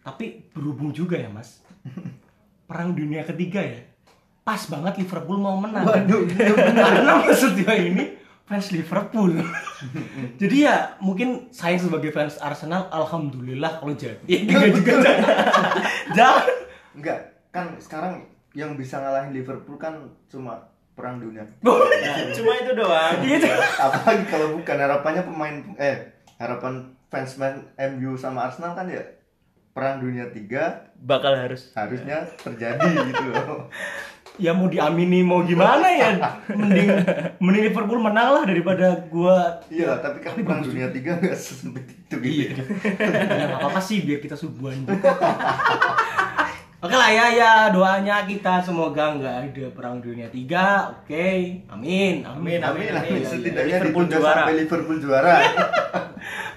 Tapi 0.05 0.25
berhubung 0.55 0.89
juga 0.95 1.15
ya 1.19 1.27
mas, 1.27 1.59
perang 2.69 2.95
dunia 2.95 3.27
ketiga 3.27 3.59
ya, 3.59 3.83
pas 4.47 4.61
banget 4.71 5.03
Liverpool 5.03 5.39
mau 5.43 5.59
menang. 5.59 5.83
Waduh, 5.83 6.23
Karena 6.75 7.13
maksudnya 7.19 7.73
ini 7.75 8.03
fans 8.45 8.69
Liverpool. 8.69 9.33
jadi 10.41 10.55
ya 10.55 10.75
mungkin 11.01 11.49
saya 11.49 11.77
sebagai 11.81 12.13
fans 12.13 12.37
Arsenal, 12.37 12.87
alhamdulillah 12.93 13.81
kalau 13.81 13.93
jadi. 13.97 14.21
Ya, 14.29 14.45
enggak 14.45 14.71
juga 14.77 14.91
jangan. 15.01 15.29
jangan. 16.17 16.45
enggak 16.95 17.19
kan 17.51 17.65
sekarang 17.81 18.13
yang 18.55 18.79
bisa 18.79 19.03
ngalahin 19.03 19.35
Liverpool 19.35 19.75
kan 19.75 19.99
cuma 20.31 20.59
perang 20.95 21.19
dunia 21.19 21.43
Nah, 21.65 22.31
cuma 22.31 22.51
itu 22.55 22.71
doang. 22.71 23.19
Gitu. 23.19 23.47
apalagi 23.81 24.23
kalau 24.31 24.55
bukan 24.55 24.77
harapannya 24.79 25.23
pemain 25.27 25.55
eh 25.75 25.97
harapan 26.39 26.95
fans 27.11 27.35
man 27.35 27.67
MU 27.75 28.15
sama 28.15 28.47
Arsenal 28.47 28.75
kan 28.75 28.87
ya 28.87 29.03
perang 29.75 29.99
dunia 29.99 30.25
tiga 30.27 30.89
Bakal 30.97 31.37
harus. 31.37 31.69
harusnya 31.73 32.25
terjadi 32.37 32.85
gitu 33.05 33.23
loh 33.29 33.65
Ya 34.35 34.51
mau 34.51 34.65
diamini 34.65 35.21
mau 35.21 35.41
gimana 35.41 35.85
ya? 35.87 36.09
Mending 36.49 36.89
mending 37.39 37.63
Liverpool 37.65 37.97
menang 37.97 38.33
lah 38.33 38.43
daripada 38.43 38.93
gua 39.05 39.61
iya 39.69 39.93
tapi 39.97 40.19
kan 40.19 40.33
perang 40.37 40.61
dunia 40.61 40.89
tiga 40.89 41.15
nggak 41.15 41.33
sesempit 41.33 41.85
itu 41.87 42.15
gitu 42.17 42.19
Iya. 42.19 42.49
ya 42.51 42.63
nggak 43.47 43.57
apa-apa 43.61 43.79
sih 43.79 44.01
biar 44.01 44.19
kita 44.19 44.33
subuhan. 44.33 44.81
Oke 46.77 46.93
lah 46.93 47.09
ya 47.09 47.25
ya 47.31 47.51
doanya 47.71 48.21
kita 48.23 48.59
semoga 48.59 49.15
nggak 49.15 49.35
ada 49.49 49.65
perang 49.71 49.97
dunia 49.97 50.27
tiga. 50.27 50.91
Oke, 50.93 51.63
amin, 51.65 52.21
amin, 52.21 52.59
Amin, 52.59 52.61
amin. 52.61 52.85
Iya, 52.91 53.01
iya. 53.17 53.25
Setidaknya 53.25 53.75
Liverpool 53.81 54.05
juara. 54.05 54.43
sampai 54.43 54.55
Liverpool 54.59 54.97
juara. 54.99 55.35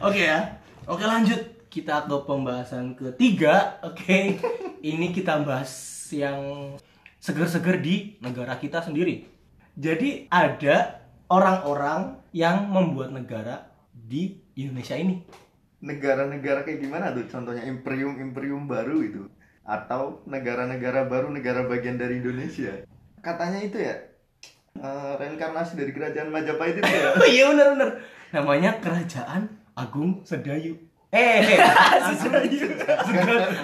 Oke 0.00 0.20
ya. 0.20 0.38
Oke 0.84 1.02
lanjut 1.02 1.40
kita 1.68 2.08
ke 2.08 2.16
pembahasan 2.24 2.96
ketiga. 2.96 3.78
Oke, 3.84 4.40
ini 4.90 5.12
kita 5.12 5.44
bahas 5.44 5.70
yang 6.10 6.72
seger-seger 7.20 7.78
di 7.84 8.16
negara 8.24 8.56
kita 8.56 8.80
sendiri. 8.80 9.28
Jadi 9.78 10.26
ada 10.32 11.04
orang-orang 11.28 12.18
yang 12.32 12.66
membuat 12.72 13.12
negara 13.12 13.68
di 13.92 14.40
Indonesia 14.56 14.96
ini. 14.96 15.22
Negara-negara 15.78 16.66
kayak 16.66 16.82
gimana 16.82 17.14
tuh? 17.14 17.28
Contohnya 17.30 17.62
imperium-imperium 17.68 18.66
baru 18.66 18.98
itu 19.04 19.22
atau 19.68 20.24
negara-negara 20.24 21.04
baru 21.06 21.28
negara 21.28 21.68
bagian 21.68 22.00
dari 22.00 22.24
Indonesia. 22.24 22.82
Katanya 23.20 23.60
itu 23.60 23.76
ya 23.76 23.94
eh, 24.80 25.12
reinkarnasi 25.20 25.76
dari 25.76 25.92
kerajaan 25.92 26.32
Majapahit 26.32 26.80
itu 26.80 26.88
ya. 26.88 27.12
Oh 27.20 27.28
iya 27.28 27.44
bener. 27.52 28.00
Namanya 28.32 28.80
Kerajaan 28.80 29.52
Agung 29.76 30.24
Sedayu. 30.24 30.87
Eh, 31.08 31.40
Sedayu. 32.20 32.68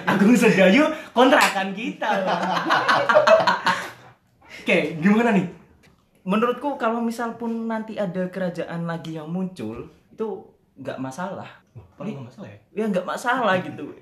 Agung 0.09 0.33
Sedayu 0.33 0.89
kontrakan 1.13 1.77
kita. 1.77 2.09
Oke, 4.65 4.97
gimana 4.97 5.29
nih? 5.29 5.45
Menurutku 6.25 6.73
kalau 6.81 7.05
misal 7.05 7.37
pun 7.37 7.69
nanti 7.69 8.01
ada 8.01 8.25
kerajaan 8.33 8.89
lagi 8.89 9.13
yang 9.13 9.29
muncul 9.29 9.93
itu 10.09 10.27
nggak 10.81 10.97
masalah. 10.97 11.61
Paling 12.01 12.17
nggak 12.17 12.27
masalah 12.33 12.49
ya. 12.49 12.59
Ya 12.73 12.83
nggak 12.89 13.05
masalah 13.05 13.55
gitu. 13.61 13.93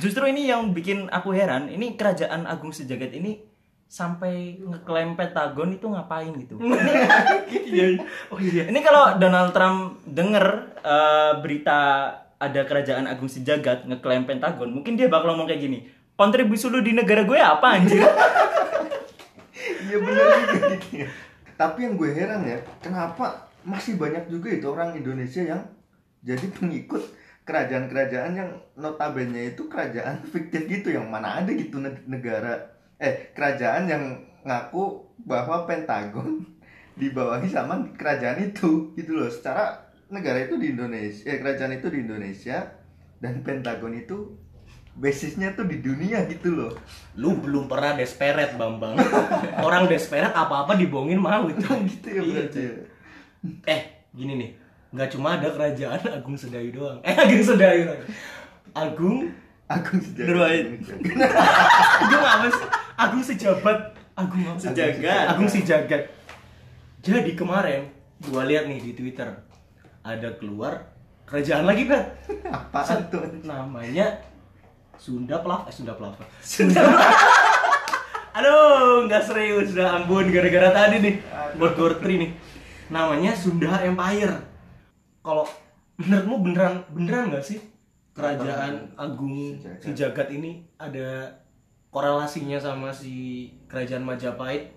Justru 0.00 0.24
ini 0.24 0.48
yang 0.48 0.72
bikin 0.72 1.12
aku 1.12 1.36
heran. 1.36 1.68
Ini 1.68 2.00
kerajaan 2.00 2.48
agung 2.48 2.72
sejagat 2.72 3.12
ini 3.12 3.44
sampai 3.90 4.56
ngeklaim 4.56 5.20
Pentagon 5.20 5.76
itu 5.76 5.84
ngapain 5.84 6.32
gitu? 6.40 6.56
Iya. 7.70 8.00
Oh 8.32 8.40
iya. 8.40 8.72
Ini 8.72 8.80
kalau 8.80 9.20
Donald 9.20 9.52
Trump 9.52 10.00
denger 10.08 10.46
eh, 10.80 11.32
berita 11.44 12.08
ada 12.40 12.64
kerajaan 12.64 13.04
agung 13.04 13.28
sejagat 13.28 13.84
ngeklaim 13.84 14.24
Pentagon, 14.24 14.72
mungkin 14.72 14.96
dia 14.96 15.12
bakal 15.12 15.36
ngomong 15.36 15.46
kayak 15.46 15.60
gini. 15.60 15.78
Kontribusi 16.16 16.72
lu 16.72 16.80
di 16.80 16.96
negara 16.96 17.28
gue 17.28 17.38
apa 17.38 17.66
anjir? 17.76 18.00
Iya 19.80 19.96
bener 20.06 20.26
juga 20.46 20.68
gitu. 20.78 21.02
Tapi 21.58 21.78
yang 21.82 21.94
gue 21.98 22.10
heran 22.14 22.46
ya, 22.46 22.62
kenapa 22.78 23.50
masih 23.66 23.98
banyak 23.98 24.30
juga 24.30 24.48
itu 24.54 24.66
orang 24.70 24.96
Indonesia 24.96 25.42
yang 25.42 25.60
jadi 26.24 26.46
pengikut 26.52 27.02
kerajaan-kerajaan 27.44 28.32
yang 28.38 28.50
notabene 28.78 29.52
itu 29.52 29.66
kerajaan 29.66 30.22
fiktif 30.32 30.70
gitu 30.70 30.94
yang 30.94 31.10
mana 31.10 31.42
ada 31.42 31.50
gitu 31.50 31.82
ne- 31.82 32.04
negara 32.06 32.54
eh 33.00 33.32
kerajaan 33.34 33.88
yang 33.90 34.04
ngaku 34.46 35.02
bahwa 35.26 35.66
Pentagon 35.66 36.44
dibawahi 37.00 37.48
sama 37.48 37.80
kerajaan 37.96 38.52
itu 38.52 38.92
gitu 38.94 39.16
loh 39.16 39.28
secara 39.28 39.89
negara 40.10 40.42
itu 40.42 40.54
di 40.54 40.70
Indonesia 40.70 41.22
eh 41.24 41.38
kerajaan 41.38 41.72
itu 41.72 41.86
di 41.86 41.98
Indonesia 42.00 42.58
dan 43.16 43.40
Pentagon 43.40 43.94
itu 43.94 44.34
basisnya 44.92 45.54
tuh 45.54 45.64
di 45.64 45.78
dunia 45.78 46.26
gitu 46.26 46.50
loh 46.52 46.72
Lu 47.14 47.36
belum 47.36 47.66
pernah 47.66 47.94
desperate, 47.94 48.54
Bambang. 48.54 48.98
Orang 49.66 49.86
desperate 49.86 50.32
apa-apa 50.32 50.74
dibohongin 50.74 51.16
mau 51.16 51.46
itu. 51.46 51.62
gitu 51.86 52.06
ya 52.10 52.14
Iya, 52.16 52.22
berarti 52.24 52.50
cuy. 52.50 52.64
ya. 52.64 52.74
Eh, 53.68 53.82
gini 54.10 54.32
nih. 54.36 54.50
Nggak 54.90 55.08
cuma 55.10 55.38
ada 55.38 55.48
kerajaan 55.48 56.00
Agung 56.18 56.34
Sedayu 56.34 56.70
doang. 56.72 56.98
Eh, 57.00 57.14
Agung 57.14 57.40
Sedayu. 57.40 57.82
lagi. 57.86 58.04
Agung 58.72 59.16
Agung 59.66 60.00
Sejagat. 60.00 60.26
Indonesia. 60.26 60.94
Agung 62.00 62.24
apa 62.34 62.46
sih? 62.50 62.66
Agung 62.96 63.22
sejabat. 63.22 63.78
Agung 64.12 64.42
apa? 64.44 64.58
Sejagat. 64.58 65.24
Agung 65.28 65.46
si 65.46 65.62
jagat. 65.62 66.02
Jadi 67.00 67.32
kemarin 67.32 67.86
gua 68.20 68.42
lihat 68.44 68.66
nih 68.66 68.82
di 68.82 68.92
Twitter 68.92 69.30
ada 70.18 70.28
keluar 70.38 70.90
kerajaan 71.28 71.64
lagi 71.68 71.86
kan 71.86 72.02
Apaan 72.56 73.06
tuh? 73.06 73.22
namanya 73.46 74.18
Sunda 74.98 75.38
Plava 75.40 75.70
eh, 75.70 75.74
Sunda 75.74 75.94
Plava 75.94 76.24
Sunda 76.42 76.82
Aduh, 78.30 79.10
nggak 79.10 79.26
serius 79.26 79.74
udah 79.74 79.98
ampun 80.00 80.30
gara-gara 80.30 80.70
tadi 80.70 81.02
nih 81.02 81.14
buat 81.58 81.74
Gortri 81.74 82.14
nih. 82.14 82.30
Namanya 82.86 83.34
Sunda 83.34 83.82
Empire. 83.82 84.38
Kalau 85.20 85.44
menurutmu 85.98 86.36
beneran 86.46 86.74
beneran 86.94 87.34
nggak 87.34 87.42
sih 87.42 87.58
kerajaan 88.14 88.94
Agung 88.94 89.34
Sejagat. 89.34 89.82
si 89.82 89.90
Jagat 89.92 90.28
ini 90.30 90.62
ada 90.78 91.36
korelasinya 91.90 92.56
sama 92.62 92.94
si 92.94 93.14
kerajaan 93.66 94.06
Majapahit? 94.06 94.72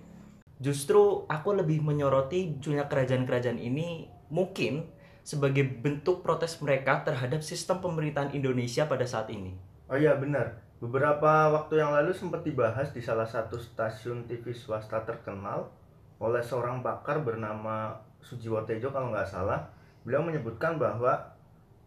Justru 0.57 1.29
aku 1.29 1.53
lebih 1.53 1.85
menyoroti 1.85 2.57
munculnya 2.57 2.89
kerajaan-kerajaan 2.89 3.61
ini 3.61 4.09
mungkin 4.33 4.89
sebagai 5.23 5.63
bentuk 5.63 6.19
protes 6.19 6.59
mereka 6.59 7.01
terhadap 7.07 7.39
sistem 7.39 7.79
pemerintahan 7.79 8.35
Indonesia 8.35 8.85
pada 8.85 9.07
saat 9.07 9.31
ini. 9.31 9.55
Oh 9.87 9.95
iya 9.95 10.19
benar. 10.19 10.59
Beberapa 10.83 11.47
waktu 11.55 11.79
yang 11.79 11.95
lalu 11.95 12.11
sempat 12.11 12.43
dibahas 12.43 12.91
di 12.91 12.99
salah 12.99 13.23
satu 13.23 13.55
stasiun 13.55 14.27
TV 14.27 14.51
swasta 14.51 14.99
terkenal 15.07 15.71
oleh 16.19 16.43
seorang 16.43 16.83
pakar 16.83 17.23
bernama 17.23 17.95
Sujiwo 18.19 18.67
Tejo 18.67 18.91
kalau 18.91 19.15
nggak 19.15 19.27
salah. 19.27 19.63
Beliau 20.03 20.19
menyebutkan 20.19 20.75
bahwa 20.75 21.15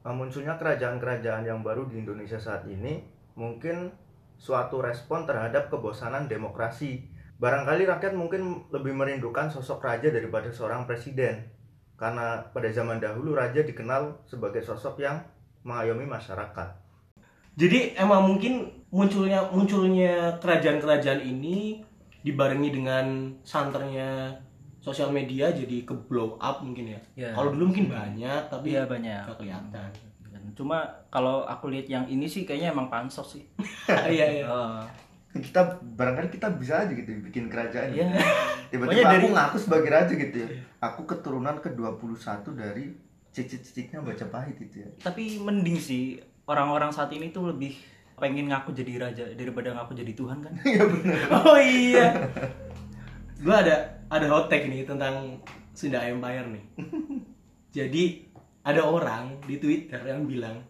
eh, 0.00 0.14
munculnya 0.16 0.56
kerajaan-kerajaan 0.56 1.44
yang 1.44 1.60
baru 1.60 1.84
di 1.92 2.00
Indonesia 2.00 2.40
saat 2.40 2.64
ini 2.64 3.04
mungkin 3.36 3.92
suatu 4.40 4.80
respon 4.80 5.28
terhadap 5.28 5.68
kebosanan 5.68 6.24
demokrasi. 6.24 7.04
Barangkali 7.36 7.84
rakyat 7.84 8.16
mungkin 8.16 8.64
lebih 8.72 8.96
merindukan 8.96 9.52
sosok 9.52 9.84
raja 9.84 10.08
daripada 10.08 10.48
seorang 10.48 10.88
presiden. 10.88 11.55
Karena 11.96 12.44
pada 12.52 12.68
zaman 12.68 13.00
dahulu 13.00 13.32
raja 13.32 13.64
dikenal 13.64 14.20
sebagai 14.28 14.60
sosok 14.60 15.00
yang 15.00 15.16
mengayomi 15.64 16.04
masyarakat. 16.04 16.68
Jadi 17.56 17.96
emang 17.96 18.28
mungkin 18.28 18.68
munculnya 18.92 19.48
munculnya 19.48 20.36
kerajaan-kerajaan 20.38 21.24
ini 21.24 21.80
dibarengi 22.20 22.68
dengan 22.68 23.32
santernya 23.40 24.28
sosial 24.78 25.10
media 25.10 25.50
jadi 25.50 25.82
ke 25.82 25.94
blow 26.06 26.36
up 26.36 26.60
mungkin 26.62 26.94
ya. 26.94 27.00
Ya. 27.16 27.30
Kalau 27.32 27.56
dulu 27.56 27.72
mungkin 27.72 27.88
banyak 27.90 28.52
tapi 28.52 28.76
Iya 28.76 28.84
banyak. 28.84 29.24
nggak 29.24 29.38
kelihatan. 29.40 29.90
Cuma 30.54 30.84
kalau 31.10 31.42
aku 31.48 31.72
lihat 31.72 31.88
yang 31.90 32.04
ini 32.06 32.28
sih 32.28 32.44
kayaknya 32.46 32.70
emang 32.76 32.92
pansos 32.92 33.40
sih. 33.40 33.44
Iya 34.14 34.44
iya. 34.44 34.46
Kita 35.38 35.60
barangkali 35.80 36.28
kita 36.28 36.48
bisa 36.52 36.74
aja 36.78 36.90
gitu 36.90 37.08
bikin 37.22 37.46
kerajaan 37.46 37.90
Iya. 37.90 38.06
tiba-tiba 38.66 38.92
Pokoknya 38.92 39.04
aku 39.04 39.14
dari- 39.18 39.32
ngaku 39.32 39.56
sebagai 39.58 39.90
raja 39.90 40.12
gitu 40.12 40.36
ya 40.36 40.48
aku 40.78 41.00
keturunan 41.04 41.56
ke-21 41.56 42.16
dari 42.52 42.84
cicit-cicitnya 43.28 43.98
Majapahit 43.98 44.56
itu 44.58 44.80
ya 44.80 44.88
Tapi 44.98 45.38
mending 45.38 45.76
sih 45.76 46.16
orang-orang 46.44 46.88
saat 46.88 47.10
ini 47.10 47.28
tuh 47.28 47.48
lebih 47.48 47.76
pengen 48.14 48.48
ngaku 48.48 48.72
jadi 48.72 48.92
raja 48.98 49.24
daripada 49.30 49.72
ngaku 49.72 49.92
jadi 49.94 50.12
Tuhan 50.12 50.38
kan. 50.40 50.52
iya 50.62 50.84
Oh 51.42 51.56
iya. 51.56 52.08
Gua 53.36 53.60
ada 53.60 53.76
ada 54.08 54.26
hot 54.26 54.48
take 54.48 54.66
nih 54.66 54.82
tentang 54.82 55.36
Sunda 55.70 56.00
Empire 56.00 56.48
nih. 56.48 56.64
Jadi 57.76 58.24
ada 58.62 58.80
orang 58.80 59.36
di 59.44 59.60
Twitter 59.60 60.00
yang 60.00 60.24
bilang 60.24 60.64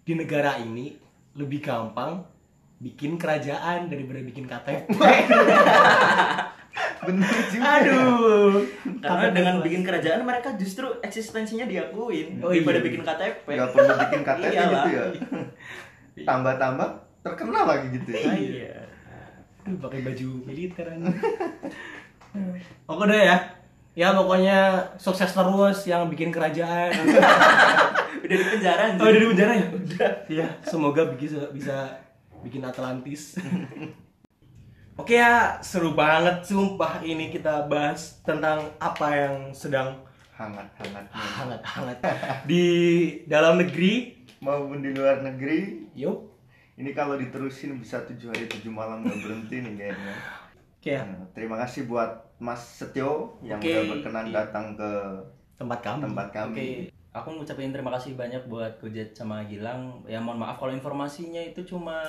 di 0.00 0.16
negara 0.16 0.56
ini 0.56 0.96
lebih 1.34 1.60
gampang 1.60 2.24
bikin 2.82 3.14
kerajaan 3.14 3.86
daripada 3.86 4.18
bikin 4.20 4.44
KTP. 4.44 4.98
bener 7.02 7.26
juga 7.50 7.66
Aduh. 7.76 8.62
Karena 8.98 9.26
KTP 9.26 9.34
dengan 9.34 9.54
bikin 9.60 9.82
kerajaan 9.82 10.22
mereka 10.22 10.54
justru 10.54 10.86
eksistensinya 10.98 11.62
diakuin 11.64 12.38
Oh, 12.38 12.48
daripada 12.48 12.78
iya. 12.78 12.84
bikin 12.84 13.02
KTP. 13.02 13.46
nggak 13.48 13.70
perlu 13.70 13.92
bikin 14.00 14.20
KTP 14.22 14.44
Iyalah. 14.48 14.70
gitu 14.82 14.90
ya 14.92 15.04
tambah-tambah 16.22 16.88
terkenal 17.22 17.64
lagi 17.66 17.86
gitu 17.92 18.08
ya 18.08 18.22
Ah, 18.22 18.36
Iya. 18.36 18.74
Aduh, 19.62 19.78
pakai 19.80 20.00
baju 20.02 20.28
militer. 20.42 20.86
Oke 22.90 23.04
deh 23.06 23.22
ya. 23.24 23.36
Ya 23.92 24.08
pokoknya 24.10 24.58
sukses 24.96 25.28
terus 25.28 25.78
yang 25.84 26.08
bikin 26.08 26.32
kerajaan. 26.32 26.90
Udah 28.24 28.32
di 28.32 28.44
penjara. 28.48 28.96
Oh, 28.96 29.06
dari 29.06 29.26
penjara 29.26 29.52
ya? 29.54 29.66
Udah. 29.68 30.10
Iya, 30.26 30.46
semoga 30.62 31.02
bisa 31.12 31.46
bisa 31.50 31.92
bikin 32.42 32.62
Atlantis. 32.62 33.38
Oke 35.00 35.16
ya, 35.16 35.56
seru 35.60 35.96
banget 35.96 36.44
sumpah 36.44 37.00
ini 37.00 37.32
kita 37.32 37.64
bahas 37.64 38.20
tentang 38.20 38.60
apa 38.76 39.08
yang 39.10 39.34
sedang 39.50 39.96
hangat-hangatnya 40.32 41.16
hangat-hangat 41.16 41.96
di 42.44 42.66
dalam 43.24 43.56
negeri. 43.56 44.20
maupun 44.38 44.82
di 44.82 44.90
luar 44.90 45.22
negeri 45.22 45.86
Yuk. 45.94 46.18
ini 46.74 46.90
kalau 46.90 47.14
diterusin 47.14 47.78
bisa 47.78 48.02
tujuh 48.02 48.26
hari 48.28 48.50
tujuh 48.50 48.68
malam 48.68 49.06
nggak 49.06 49.22
berhenti 49.22 49.62
nih 49.62 49.74
kayaknya 49.78 50.14
Oke 50.76 50.90
ya, 50.92 51.06
Nah, 51.06 51.22
terima 51.30 51.54
kasih 51.56 51.86
buat 51.86 52.10
Mas 52.36 52.58
Setio 52.58 53.38
yang 53.40 53.62
Oke. 53.62 53.70
udah 53.70 53.84
berkenan 53.88 54.26
datang 54.28 54.74
ke 54.74 54.90
tempat 55.54 55.78
kami. 55.80 56.00
tempat 56.02 56.28
kami 56.34 56.66
Oke, 56.90 56.91
aku 57.12 57.28
ngucapin 57.30 57.68
terima 57.68 57.92
kasih 57.92 58.12
banyak 58.12 58.40
buat 58.46 58.76
Gojet 58.78 59.12
sama 59.12 59.44
Gilang. 59.44 60.00
Ya 60.04 60.16
mohon 60.16 60.36
maaf 60.38 60.56
kalau 60.56 60.72
informasinya 60.72 61.38
itu 61.38 61.60
cuma 61.62 62.00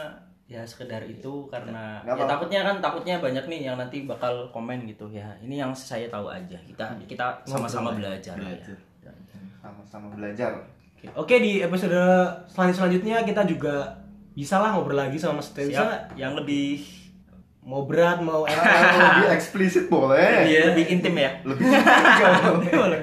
ya 0.43 0.59
sekedar 0.61 0.99
itu 1.01 1.47
karena 1.47 1.99
Nggak 2.01 2.15
ya 2.15 2.25
takutnya 2.25 2.59
kan 2.61 2.75
takutnya 2.79 3.15
banyak 3.17 3.45
nih 3.45 3.59
yang 3.63 3.75
nanti 3.75 4.03
bakal 4.03 4.31
komen 4.49 4.83
gitu 4.85 5.07
ya. 5.09 5.27
Ini 5.39 5.55
yang 5.59 5.71
saya 5.71 6.07
tahu 6.07 6.27
aja. 6.27 6.55
Kita 6.57 6.95
kita 7.03 7.43
sama-sama 7.43 7.91
belajar. 7.93 8.35
Belajar. 8.35 8.75
Ya. 8.99 9.11
sama-sama 9.59 10.11
belajar 10.11 10.51
Oke. 10.97 11.07
Oke, 11.15 11.35
di 11.37 11.59
episode 11.59 11.95
selanjut- 12.47 12.75
selanjutnya 12.77 13.23
kita 13.23 13.43
juga 13.43 13.95
bisa 14.31 14.55
lah 14.57 14.71
ngobrol 14.71 14.95
lagi 14.97 15.15
sama 15.15 15.39
Mas. 15.39 15.51
Yang 16.15 16.33
lebih 16.39 16.67
mau 17.61 17.83
berat 17.83 18.19
mau 18.19 18.43
lebih 18.47 19.27
eksplisit 19.29 19.87
boleh 19.87 20.43
Iya, 20.43 20.71
lebih 20.71 20.85
intim 20.89 21.15
ya. 21.15 21.31
lebih 21.43 21.63
kalau 21.63 22.59
Boleh. 22.83 23.01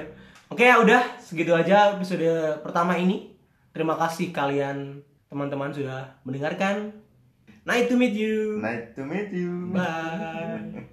Oke 0.49 0.63
ya 0.63 0.77
udah 0.77 1.01
segitu 1.31 1.55
aja 1.55 1.95
episode 1.95 2.59
pertama 2.59 2.99
ini. 2.99 3.31
Terima 3.71 3.95
kasih 3.95 4.35
kalian 4.35 4.99
teman-teman 5.31 5.71
sudah 5.71 6.19
mendengarkan. 6.27 6.91
Nice 7.63 7.87
to 7.87 7.95
meet 7.95 8.11
you. 8.11 8.59
nice 8.59 8.91
to 8.91 9.07
meet 9.07 9.31
you 9.31 9.71
Bye. 9.71 10.83